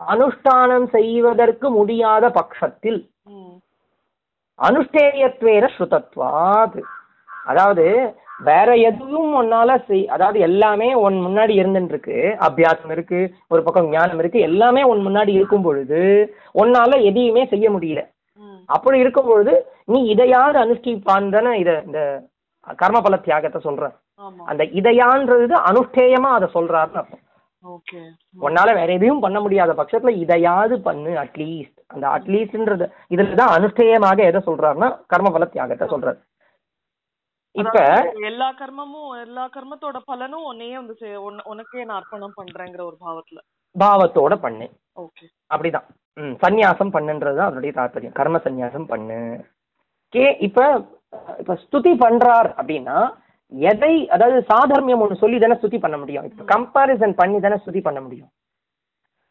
[0.00, 3.00] அனுஷ்டானம் செய்வதற்கு முடியாத பட்சத்தில்.
[3.24, 3.56] ம்.
[4.58, 6.80] அனுஷ்டேயத்வேன ஸ்ருதத்வாத்.
[7.44, 7.84] அதாவது
[8.38, 14.18] வேற எதுவும் உன்னால செய் அதாவது எல்லாமே உன் முன்னாடி இருந்துட்டு இருக்கு அபியாசம் இருக்கு ஒரு பக்கம் ஞானம்
[14.18, 16.00] இருக்கு எல்லாமே உன் முன்னாடி இருக்கும் பொழுது
[16.54, 18.02] உன்னால எதையுமே செய்ய முடியல.
[18.68, 19.52] அப்படி இருக்கும் பொழுது
[19.84, 22.00] நீ இதையாவது அனுஷ்டிப்பான் தானே இத இந்த
[22.78, 23.84] கர்மபல தியாகத்தை சொல்ற
[24.44, 27.24] அந்த இதையான்றது அனுஷ்டேயமா அதை சொல்றாருன்னு அர்த்தம்.
[27.64, 28.00] ஓகே.
[28.40, 34.40] உன்னால வேற எதையும் பண்ண முடியாத பட்சத்துல இதையாவது பண்ணு அட்லீஸ்ட் அந்த அட்லீஸ்ட்ன்றது இதுல தான் அனுஷ்டேயமாக எதை
[34.46, 36.20] சொல்றாருன்னா கர்மபல தியாகத்தை சொல்றாரு.
[37.54, 37.78] இப்ப
[38.20, 41.08] எல்லா கர்மமும் எல்லா கர்மத்தோட பலனும் உன்னையே வந்து
[41.44, 43.40] உனக்கே நான் அர்ப்பணம் பண்றேங்கிற ஒரு பாவத்துல.
[43.76, 44.66] பாவத்தோட பண்ணு.
[44.96, 45.24] ஓகே.
[45.54, 45.86] அப்படிதான்.
[46.16, 49.18] ம் சந்நியாசம் பண்ணுன்றதுதான் அதனுடைய தாற்பயம் கர்ம சந்நியாசம் பண்ணு.
[50.14, 50.60] கே இப்ப
[51.38, 52.98] இப்ப ஸ்துதி பண்றார் அப்படின்னா
[53.52, 56.24] எதை அதாவது சாதர்மியம் ஒன்று சொல்லி தானே ஸ்துதி பண்ண முடியும்.
[56.24, 58.28] இப்ப கம்பாரிசன் பண்ணி தானே ஸ்துதி பண்ண முடியும்.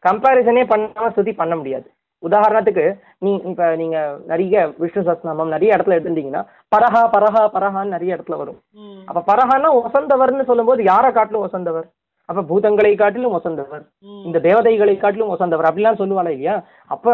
[0.04, 1.90] கம்பாரிசனே பண்ணாம ஸ்துதி பண்ண முடியாது.
[2.22, 6.46] உதாரணத்துக்கு நீ இப்ப நீங்க நிறைய விஷ்ணு சஸ்நாமம் நிறைய இடத்துல எடுத்துட்டீங்கன்னா
[6.76, 8.58] பரஹா பரஹா பரஹான்னு நிறைய இடத்துல வரும்.
[9.06, 11.84] அப்ப பரஹான்னா வசந்தவர்னு சொல்லும்போது யாரை காட்டிலும் வசந்தவர்?
[12.24, 13.82] அப்ப பூதங்களை காட்டிலும் வசந்தவர்.
[14.00, 14.22] ம்.
[14.24, 15.68] இந்த தேவதைகளை காட்டிலும் வசந்தவர்.
[15.70, 16.62] அப்படிலாம் சொல்லுவாளா இல்லையா?
[16.86, 17.06] அப்ப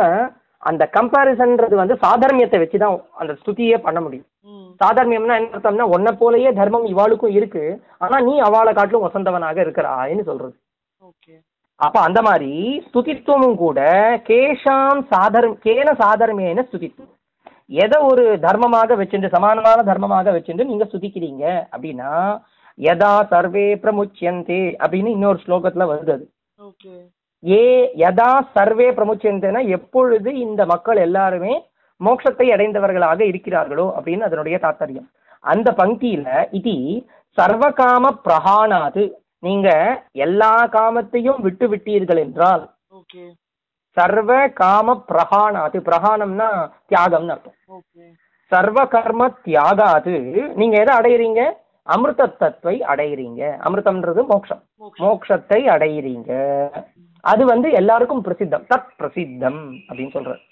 [0.68, 4.28] அந்த கம்பாரிசன்ன்றது வந்து சாதர்மியத்தை வச்சுதான் அந்த ஸ்துதியே பண்ண முடியும்.
[4.82, 7.64] சாதர்மியம்னா என்ன அர்த்தம்னா உன்னை போலயே தர்மம் இவாளுக்கும் இருக்கு.
[7.98, 10.56] ஆனா நீ அவளை காட்டிலும் வசந்தவனாக இருக்கிறாய்ன்னு சொல்றது.
[11.10, 11.34] ஓகே.
[11.80, 12.50] அப்ப அந்த மாதிரி
[12.86, 13.80] ஸ்துதித்துவமும் கூட
[14.28, 17.12] கேஷாம் சாதர் கேன சாதர்மியன ஸ்துதித்துவம்.
[17.84, 21.44] எதை ஒரு தர்மமாக வச்சுட்டு சமானமான தர்மமாக வச்சுட்டு நீங்க ஸ்துதிக்கிறீங்க
[21.74, 22.12] அப்படின்னா
[22.78, 26.24] யதா சர்வே பிரமுச்சியந்தே அப்படின்னு இன்னொரு ஸ்லோகத்துல வருது அது.
[26.58, 26.94] ஓகே.
[27.42, 27.64] ஏ
[28.02, 31.54] யதா சர்வே பிரமுச்சியந்தேனா எப்பொழுது இந்த மக்கள் எல்லாருமே
[32.00, 35.08] மோட்சத்தை அடைந்தவர்களாக இருக்கிறார்களோ அப்படின்னு அதனுடைய தாத்பரியம்.
[35.44, 36.28] அந்த பங்கியில
[36.58, 36.74] இது
[37.38, 39.04] சர்வகாம பிரகாணாது
[39.46, 39.68] நீங்க
[40.26, 42.64] எல்லா காமத்தையும் விட்டு விட்டீர்கள் என்றால்
[43.96, 44.30] சர்வ
[44.60, 46.48] காம பிரகாணாது பிரகாணம்னா
[46.90, 47.56] தியாகம்னு அர்த்தம்.
[48.52, 50.14] சர்வ கர்ம தியாகாது
[50.60, 51.42] நீங்க எதை அடையிறீங்க?
[51.86, 53.42] அமிர்தத்தத்தை அடையிறீங்க.
[53.66, 54.62] அமிர்தம்ன்றது மோட்சம்.
[54.82, 56.32] மோக்ஷம் மோட்சத்தை அடையிறீங்க.
[57.32, 58.64] அது வந்து எல்லாருக்கும் பிரசித்தம்.
[58.72, 60.42] தத் பிரசித்தம் அப்படின்னு சொல்றாரு.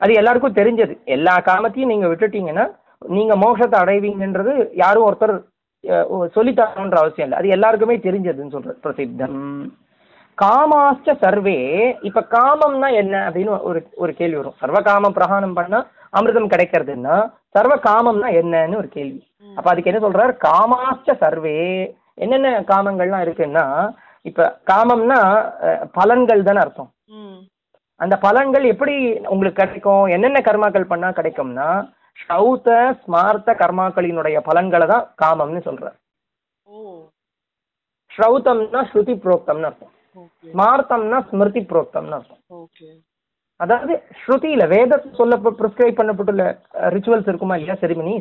[0.00, 0.94] அது எல்லாருக்கும் தெரிஞ்சது.
[1.16, 2.66] எல்லா காமத்தையும் நீங்க விட்டுட்டீங்கன்னா
[3.16, 4.52] நீங்க மோட்சத்தை அடைவீங்கன்றது
[4.82, 5.34] யாரும் ஒருத்தர்
[6.34, 7.38] சொல்லித்தரணுன்ற அவசியம் இல்லை.
[7.40, 9.38] அது எல்லாருக்குமே தெரிஞ்சதுன்னு சொல்ற பிரசித்தம்.
[10.38, 11.58] காமாச்ச சர்வே
[12.08, 14.58] இப்ப காமம்னா என்ன அப்படின்னு ஒரு ஒரு கேள்வி வரும்.
[14.62, 15.80] சர்வ காம பிரகாணம் பண்ணா
[16.18, 17.16] அமிர்தம் கிடைக்கிறதுன்னா
[17.56, 19.20] சர்வ காமம்னா என்னன்னு ஒரு கேள்வி.
[19.56, 20.32] அப்ப அதுக்கு என்ன சொல்றாரு?
[20.46, 21.58] காமாச்ச சர்வே
[22.22, 23.66] என்னென்ன காமங்கள்லாம் இருக்குன்னா
[24.28, 25.20] இப்ப காமம்னா
[25.98, 26.90] பலன்கள் தானே அர்த்தம்.
[28.00, 28.94] அந்த பலன்கள் எப்படி
[29.34, 30.04] உங்களுக்கு கிடைக்கும்?
[30.14, 31.68] என்னென்ன கர்மாக்கள் பண்ணா கிடைக்கும்னா
[32.18, 32.70] ஸ்ரௌத்த
[33.02, 35.96] ஸ்மார்த்த கர்மாக்களினுடைய பலன்களை தான் காமம்னு சொல்றார்.
[38.10, 39.92] ஸ்ரௌத்தம்னா ஸ்ருதி புரோக்தம்னு அர்த்தம்.
[40.52, 42.40] ஸ்மார்த்தம்னா ஸ்மிருதி புரோக்தம்னு அர்த்தம்.
[43.60, 46.44] அதாவது ஸ்ருதியில வேத சொல்ல ப்ரிஸ்கிரைப் பண்ணப்பட்டுள்ள
[46.94, 48.14] ரிச்சுவல்ஸ் இருக்குமா இல்லையா செரிமனி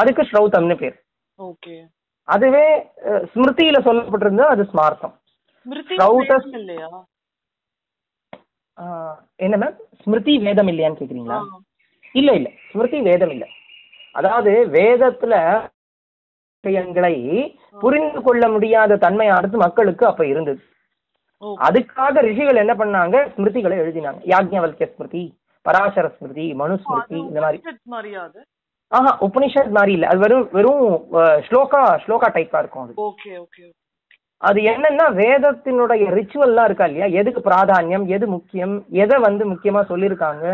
[0.00, 0.96] அதுக்கு ஸ்ரௌத்தம்னு பேர்.
[1.40, 1.76] ஓகே.
[2.28, 2.66] அதுவே
[3.32, 5.14] ஸ்மிருதியில சொல்லப்பட்டிருந்தா அது ஸ்மார்த்தம்.
[5.60, 5.94] ஸ்மிருதி
[9.40, 11.38] என்ன மேம் ஸ்மிருதி வேதம் இல்லையான்னு கேக்குறீங்களா.
[12.14, 12.48] இல்ல இல்ல.
[12.68, 13.44] ஸ்மிருதி வேதம் இல்ல.
[14.14, 15.34] அதாவது வேதத்துல
[16.64, 17.14] விஷயங்களை
[17.82, 20.60] புரிந்து கொள்ள முடியாத தன்மையானது மக்களுக்கு அப்ப இருந்தது.
[21.66, 23.16] அதுக்காக ரிஷிகள் என்ன பண்ணாங்க?
[23.30, 24.20] ஸ்மிருதிகளை எழுதினாங்க.
[24.32, 25.22] யாக்ஞவல்கிய ஸ்மிருதி
[25.66, 27.58] பராசர ஸ்மிருதி மனுஸ்மிருதி இந்த மாதிரி.
[28.92, 30.06] ஆஹா உபனிஷத் மாதிரி இல்ல.
[30.06, 30.84] அது வெறும் வெறும்
[31.46, 32.94] ஸ்லோகா ஸ்லோகா டைப்பா இருக்கும் அது.
[33.08, 33.64] Okay okay.
[34.42, 37.06] அது என்னன்னா வேதத்தினுடைய ரிச்சுவல்லாம் இருக்கா இல்லையா?
[37.20, 38.04] எதுக்கு பிராதானியம்?
[38.06, 38.84] எது முக்கியம்?
[38.90, 40.44] எதை வந்து முக்கியமா சொல்லியிருக்காங்க?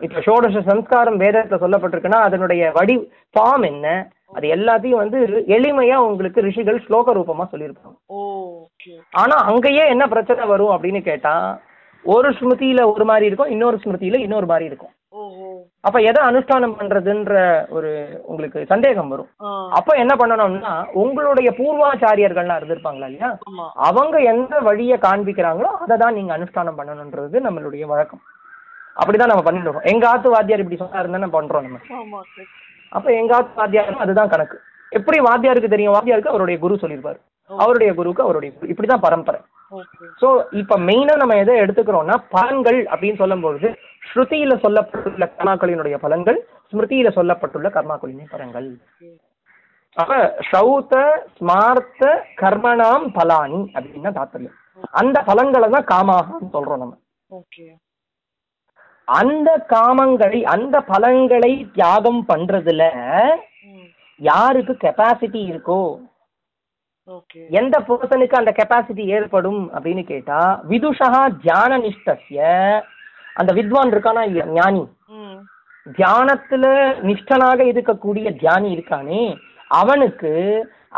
[0.00, 2.96] இப்ப ஷோடச சம்ஸ்காரம் வேதத்துல சொல்லப்பட்டிருக்குன்னா அதனுடைய வடி
[3.34, 3.86] ஃபார்ம் என்ன?
[4.34, 5.18] அது எல்லாத்தையும் வந்து
[5.56, 7.96] எளிமையா உங்களுக்கு ரிஷிகள் ஸ்லோக ரூபமா சொல்லியிருப்பாங்க.
[9.10, 11.34] ஆனா அங்கேயே என்ன பிரச்சனை வரும் அப்படின்னு கேட்டா
[12.04, 14.94] ஒரு ஸ்மிருதியில ஒரு மாதிரி இருக்கும் இன்னொரு ஸ்மிருதியில இன்னொரு மாதிரி இருக்கும்.
[15.86, 17.34] அப்ப எதை அனுஷ்டானம் பண்றதுன்ற
[17.76, 17.90] ஒரு
[18.30, 19.28] உங்களுக்கு சந்தேகம் வரும்.
[19.78, 20.72] அப்ப என்ன பண்ணணும்னா
[21.02, 23.30] உங்களுடைய பூர்வாச்சாரியர்கள்லாம் இருந்திருப்பாங்களா இல்லையா?
[23.88, 28.22] அவங்க எந்த வழியை காண்பிக்கிறாங்களோ அதை தான் நீங்க அனுஷ்டானம் பண்ணணுன்றது நம்மளுடைய வழக்கம்.
[29.00, 29.90] அப்படிதான் நம்ம பண்ணிட்டு இருக்கோம்.
[29.92, 31.80] எங்க ஆத்து வாத்தியார் இப்படி சொன்னாருன்னு நம்ம பண்றோம் நம்ம.
[32.96, 34.58] அப்ப எங்க ஆத்து வாத்தியார் அதுதான் கணக்கு.
[34.92, 35.94] எப்படி வாத்தியாருக்கு தெரியும்?
[35.96, 37.20] வாத்தியாருக்கு அவருடைய குரு சொல்லியிருப்பாரு.
[37.50, 38.70] அவருடைய குருவுக்கு அவருடைய குரு.
[38.72, 39.40] இப்படிதான் பரம்பரை.
[40.20, 40.28] ஸோ
[40.60, 43.68] இப்போ மெயினாக நம்ம எதை எடுத்துக்கிறோம்னா பலன்கள் அப்படின்னு சொல்லும்பொழுது
[44.10, 46.38] ஸ்ருதியில சொல்லப்பட்டுள்ள கர்மாக்களினுடைய பலன்கள்
[46.70, 48.68] ஸ்மிருதியில சொல்லப்பட்டுள்ள கர்மாக்களின் பலன்கள்.
[49.96, 50.94] அப்ப ஸ்ரௌத
[51.36, 52.10] ஸ்மார்த்த
[52.42, 54.56] கர்மணாம் பலானி அப்படின்னு தாத்பரியம்.
[55.00, 56.94] அந்த பலன்களை தான் காமாகன்னு சொல்றோம் நம்ம.
[59.08, 62.82] அந்த காமங்களை அந்த பலன்களை தியாகம் பண்றதுல
[64.20, 65.80] யாருக்கு கெப்பாசிட்டி இருக்கோ
[67.50, 71.10] எந்த பர்சனுக்கு அந்த கெப்பாசிட்டி ஏற்படும் அப்படின்னு கேட்டா விதுஷா
[71.42, 72.40] தியான நிஷ்டஸ்ய
[73.34, 74.82] அந்த வித்வான் இருக்கானா ஞானி.
[75.86, 76.64] தியானத்துல
[77.08, 79.22] நிஷ்டனாக இருக்கக்கூடிய தியானி இருக்கானே
[79.70, 80.32] அவனுக்கு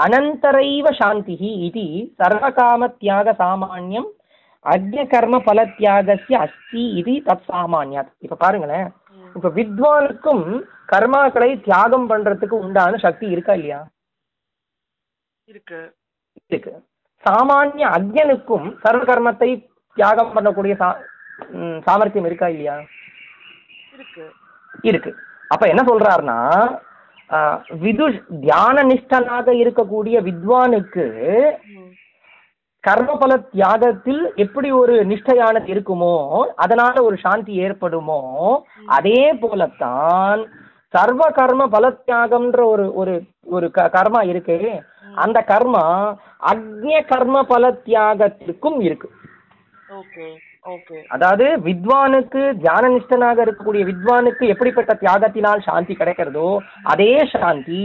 [0.05, 1.85] அனந்தரைவ சாந்திஹி இது
[2.19, 4.09] சர்வகாம தியாக சாமானியம்
[4.65, 8.11] அக்ஞ கர்ம பல தியாகசிய அஸ்தி இது தத் சாமானியாத்.
[8.19, 8.89] இப்ப பாருங்களேன்.
[9.37, 10.45] இப்ப வித்வானுக்கும்
[10.93, 13.81] கர்மாக்களை தியாகம் பண்றதுக்கு உண்டான சக்தி இருக்கா இல்லையா?
[15.49, 15.81] இருக்கு.
[16.51, 16.73] இருக்கு.
[17.25, 19.49] சாமானிய அக்ஞனுக்கும் சர்வ கர்மத்தை
[19.97, 20.89] தியாகம் பண்ணக்கூடிய சா
[21.85, 22.77] சாமர்த்தியம் இருக்கா இல்லையா?
[23.95, 24.25] இருக்கு.
[24.83, 25.11] இருக்கு.
[25.49, 26.39] அப்ப என்ன சொல்றாருன்னா
[27.31, 28.07] ஆஹ், விது
[28.41, 31.05] தியான நிஷ்டனாக இருக்கக்கூடிய வித்வானுக்கு.
[32.85, 36.15] கர்மபல தியாகத்தில் எப்படி ஒரு நிஷ்டையானது இருக்குமோ
[36.57, 38.21] அதனால ஒரு சாந்தி ஏற்படுமோ
[38.89, 40.41] அதே போலத்தான்
[40.95, 43.15] சர்வ கர்ம பலத்தியாகம்ன்ற ஒரு ஒரு
[43.49, 44.57] ஒரு க- கர்மா இருக்கு
[45.15, 45.85] அந்த கர்மா
[46.51, 49.09] அக்ஞ கர்ம பல தியாகத்திற்கும் இருக்கு.
[49.99, 50.27] Okay
[50.67, 50.97] okay.
[51.09, 56.49] அதாவது வித்வானுக்கு தியான நிஷ்டனாக இருக்கக்கூடிய வித்வானுக்கு எப்படிப்பட்ட தியாகத்தினால் சாந்தி கிடைக்கிறதோ
[56.83, 57.85] அதே சாந்தி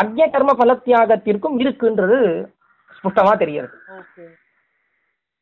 [0.00, 2.20] அக்ஞ கர்ம பல தியாகத்திற்கும் இருக்குன்றது
[2.96, 3.34] ஸ்பஷ்டமா
[4.00, 4.24] ஓகே.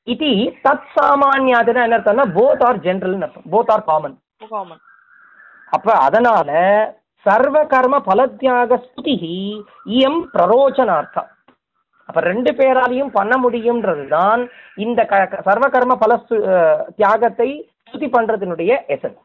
[0.07, 0.31] இது
[0.67, 3.51] தத் சாமானியாதுன்னா என்ன அர்த்தம்னா போத் ஆர் ஜென்ரல் அர்த்தம்.
[3.55, 4.17] போத் ஆர் காமன்
[5.69, 6.51] அப்ப அதனால
[7.27, 9.15] சர்வ கர்ம பலத்தியாக ஸ்துதி
[9.91, 11.29] இயம் பிரரோச்சனார்த்தம்.
[12.09, 14.41] அப்ப ரெண்டு பேராலையும் பண்ண முடியும்ன்றதுதான்
[14.77, 16.13] இந்த க க- சர்வ கர்ம பல
[16.97, 17.49] தியாகத்தை
[17.85, 19.21] ஸ்துதி பண்றதுனுடைய எசன்ஸ்.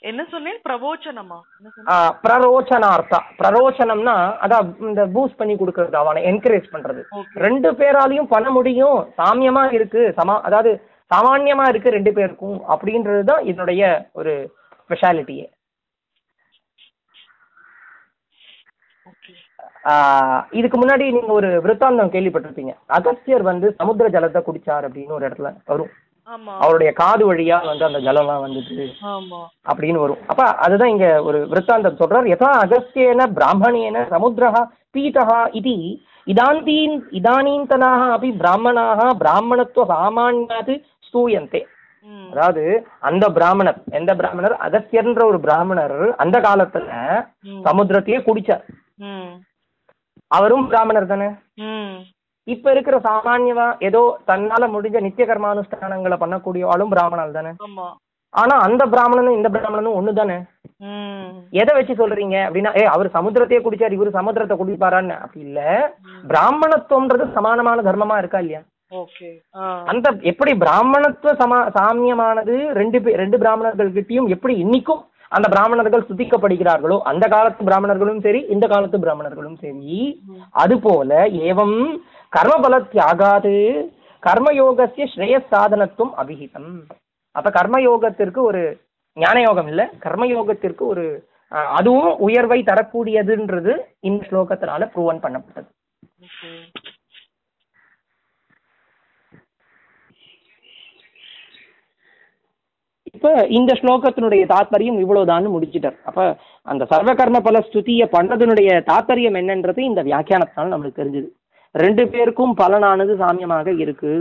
[0.00, 0.60] என்ன சொன்னேன்?
[0.68, 1.38] பிரவோச்சனமா
[2.22, 7.00] பிரரோச்சனார்த்தா பிரரோச்சனம்னா அதான் இந்த பூஸ்ட் பண்ணி கொடுக்கறது அவனை என்கரேஜ் பண்றது.
[7.36, 9.12] ரெண்டு பேராலையும் பண்ண முடியும்.
[9.16, 10.72] சாமியமா இருக்கு சமா அதாவது
[11.10, 14.34] சாமான்யமா இருக்கு ரெண்டு பேருக்கும் அப்படின்றது தான் இதனுடைய ஒரு
[14.80, 15.46] ஸ்பெஷாலிட்டியே
[19.06, 19.32] ஓகே
[20.50, 22.74] இதுக்கு முன்னாடி நீங்க ஒரு விருத்தாந்தம் கேள்விப்பட்டிருப்பீங்க.
[22.86, 25.90] அகஸ்தியர் வந்து சமுத்திர ஜலத்தை குடிச்சார் அப்படின்னு ஒரு இடத்துல வரும்.
[26.58, 28.42] அவருடைய காது வழியா வந்து அந்த ஜலம்லாம்
[29.02, 29.38] ஆமா.
[29.68, 30.18] அப்படின்னு வரும்.
[30.26, 32.28] அப்ப அதுதான் இங்க ஒரு விருத்தாந்தம் சொல்றார்.
[32.32, 35.74] யதா அகஸ்தியேன பிராமணேன சமுத்திரः பீதः இது
[36.26, 41.62] இதாந்தீன் இதானீந்தனாக அப்படி பிராமணாக பிராமணத்துவ சாமானியாத் ஸ்தூயந்தே.
[42.32, 44.54] அதாவது அந்த பிராமணர் எந்த பிராமணர்?
[44.66, 46.90] அகஸ்தியர்ன்ற ஒரு பிராமணர் அந்த காலத்துல.
[47.64, 48.64] சமுத்திரத்தையே குடிச்சார்.
[50.30, 51.28] அவரும் பிராமணர் தானே?
[52.46, 57.52] இப்ப இருக்கிற சாமானியமா ஏதோ தன்னால முடிஞ்ச நித்திய கர்மானுஷ்டானங்களை பண்ணக்கூடிய ஆளும் பிராமணர் தானே?
[58.34, 60.36] ஆனா அந்த பிராமணனும் இந்த பிராமணனும் ஒண்ணு தானே?
[61.60, 65.16] எதை வச்சு சொல்றீங்க அப்படின்னா ஏ அவர் சமுத்திரத்தையே குடிச்சார் இவரு சமுத்திரத்தை குடிப்பாரான்னு.
[65.24, 65.60] அப்படி இல்ல.
[66.30, 68.62] பிராமணத்துவம்ன்றது சமானமான தர்மமா இருக்கா இல்லையா?
[69.92, 75.02] அந்த எப்படி பிராமணத்துவ சமா சாமியமானது ரெண்டு ரெண்டு பிராமணர்கள் கிட்டயும் எப்படி இன்னைக்கும்
[75.32, 79.98] அந்த பிராமணர்கள் சுத்திக்கப்படுகிறார்களோ அந்த காலத்து பிராமணர்களும் சரி இந்த காலத்து பிராமணர்களும் சரி
[80.54, 81.10] அதுபோல
[81.48, 81.78] ஏவம்
[82.32, 83.54] கர்மபல தியாகாது
[84.22, 86.70] கர்மயோகசிய ஸ்ரேயசாதனத்துவம் அபிஹிதம்.
[87.34, 88.62] அப்ப கர்மயோகத்திற்கு ஒரு
[89.16, 91.04] ஞான யோகம் இல்ல கர்மயோகத்திற்கு ஒரு
[91.74, 93.74] அதுவும் உயர்வை தரக்கூடியதுன்றது
[94.08, 95.70] இந்த ஸ்லோகத்தினால ப்ரூவன் பண்ணப்பட்டது
[96.26, 96.50] ஓகே
[103.08, 105.96] இப்ப இந்த ஸ்லோகத்தினுடைய தாத்பரியம் இவ்வளவுதான் முடிச்சிட்டார்.
[106.08, 106.20] அப்ப
[106.72, 111.28] அந்த சர்வ கர்ம பல ஸ்துதியை பண்றதுனுடைய தாத்பரியம் என்னன்றது இந்த வியாக்கியானத்தினால நம்மளுக்கு தெரிஞ்சுது.
[111.74, 114.12] ரெண்டு பேருக்கும் பலனானது சாமியமாக இருக்கு.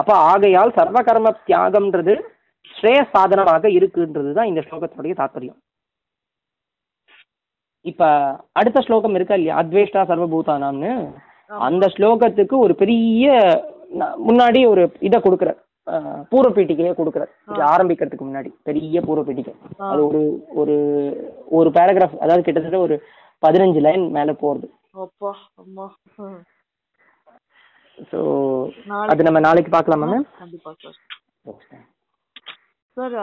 [0.00, 2.14] அப்ப ஆகையால் சர்வ கர்ம தியாகம்ன்றது
[2.74, 5.58] ஸ்ரேய சாதனமாக இருக்குன்றது தான் இந்த ஸ்லோகத்தினுடைய தாத்பரியம்.
[7.90, 8.04] இப்ப
[8.60, 9.58] அடுத்த ஸ்லோகம் இருக்கா இல்லையா?
[9.60, 10.92] அத்வேஷ்டா சர்வபூதானாம்னு.
[11.68, 13.26] அந்த ஸ்லோகத்துக்கு ஒரு பெரிய
[14.26, 15.52] முன்னாடி ஒரு இதை கொடுக்குற
[16.30, 18.50] பூர்வ பீட்டிகையை கொடுக்குற இது ஆரம்பிக்கிறதுக்கு முன்னாடி.
[18.68, 19.54] பெரிய பூர்வ பீட்டிகை
[19.90, 20.22] அது ஒரு
[20.60, 20.76] ஒரு
[21.58, 22.96] ஒரு பேராகிராஃப் அதாவது கிட்டத்தட்ட ஒரு
[23.42, 24.68] பதினஞ்சு லைன் மேல போறது.
[28.10, 28.20] ஸோ
[28.90, 30.28] நாளைக்கு அது நம்ம நாளைக்கு பார்க்கலாமா மேம்
[32.96, 33.16] சார்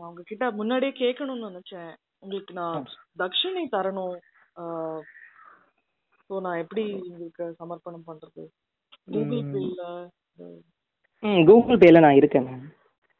[0.00, 1.92] உங்ககிட்ட முன்னாடியே கேட்கணும்னு நினைச்சேன்.
[2.24, 2.84] உங்களுக்கு நான்
[3.20, 4.16] தட்சிணை தரணும்.
[6.30, 8.42] ஸோ நான் எப்படி உங்களுக்கு சமர்ப்பணம் பண்றது?
[9.14, 9.82] கூகுள் பேல
[11.22, 12.66] ம் கூகுள் பேல நான் இருக்கேன் மேம்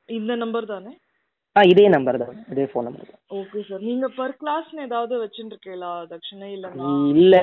[0.09, 0.93] இந்த நம்பர் தானே?
[1.57, 3.21] ஆ இதே நம்பர் தான் இதே ஃபோன் நம்பர் தான்.
[3.39, 6.89] ஓகே சார் நீங்க பர் கிளாஸ்னு ஏதாவது வச்சுட்டு இருக்கீங்களா தட்சிணை இல்லைன்னா?
[7.15, 7.35] இல்ல.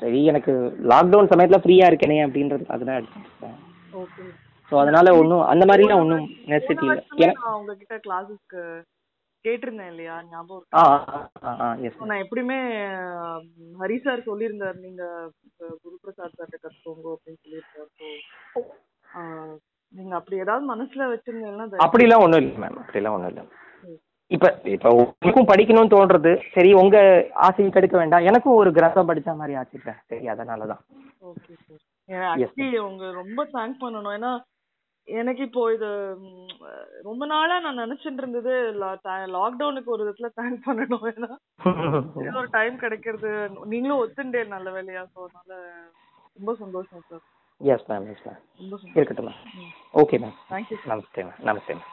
[0.00, 0.52] சரி எனக்கு
[0.90, 3.56] லாக்டவுன் சமயத்துல ஃப்ரீயா இருக்கேனே அப்படின்றதுக்காக தான் எடுத்தேன்
[3.94, 4.24] ஓகே
[4.72, 7.28] ஸோ அதனால ஒன்றும் அந்த மாதிரிலாம் ஒன்றும் நெசசிட்டி இல்லை.
[7.38, 8.62] நான் உங்ககிட்ட கிளாஸஸ்க்கு
[9.44, 10.84] கேட்டிருந்தேன் இல்லையா ஞாபகம் இருக்கா?
[11.44, 12.58] ஆ ஆ எஸ் நான் எப்படியுமே
[13.80, 15.02] ஹரி சார் சொல்லியிருந்தார் நீங்க
[15.60, 18.08] அஹ், குரு பிரசாத் சார்ட்ட கத்துக்கோங்க அப்படின்னு சொல்லியிருக்காரு ஸோ
[19.96, 23.44] நீங்க அப்படி ஏதாவது மனசுல வச்சிருந்தீங்கன்னா அப்படிலாம் ஒன்றும் இல்லை மேம் அப்படிலாம் ஒன்றும் இல்லை.
[24.30, 26.30] இப்போ இப்போ உங்களுக்கும் படிக்கணும்னு தோன்றது.
[26.54, 26.96] சரி உங்க
[27.46, 28.26] ஆசையை கெடுக்க வேண்டாம்.
[28.30, 30.82] எனக்கும் ஒரு கிரகம் படிச்ச மாதிரி ஆச்சுல்ல சரி அதனால தான்
[31.30, 34.14] ஓகே சார் ஆக்சுவலி உங்க ரொம்ப தேங்க் பண்ணணும்.
[34.18, 34.32] ஏன்னா
[35.08, 35.88] எனக்கு இப்போ இது
[37.08, 38.52] ரொம்ப நாளா நான் நினைச்சிட்டு இருந்தது
[39.36, 41.06] லாக்டவுனுக்கு ஒரு விதத்துல தேங்க் பண்ணணும்.
[41.12, 41.30] ஏன்னா
[42.42, 43.30] ஒரு டைம் கிடைக்கிறது.
[43.72, 45.04] நீங்களும் ஒத்துண்டே நல்ல வேலையா.
[45.12, 45.60] ஸோ அதனால
[46.36, 47.24] ரொம்ப சந்தோஷம் sir
[47.60, 48.40] yes ma'am yes ma'am
[48.94, 50.36] இருக்கட்டும் மேம் ஓகே மேம்
[50.86, 51.86] நமஸ்தே மேம் நமஸ்தே மேம்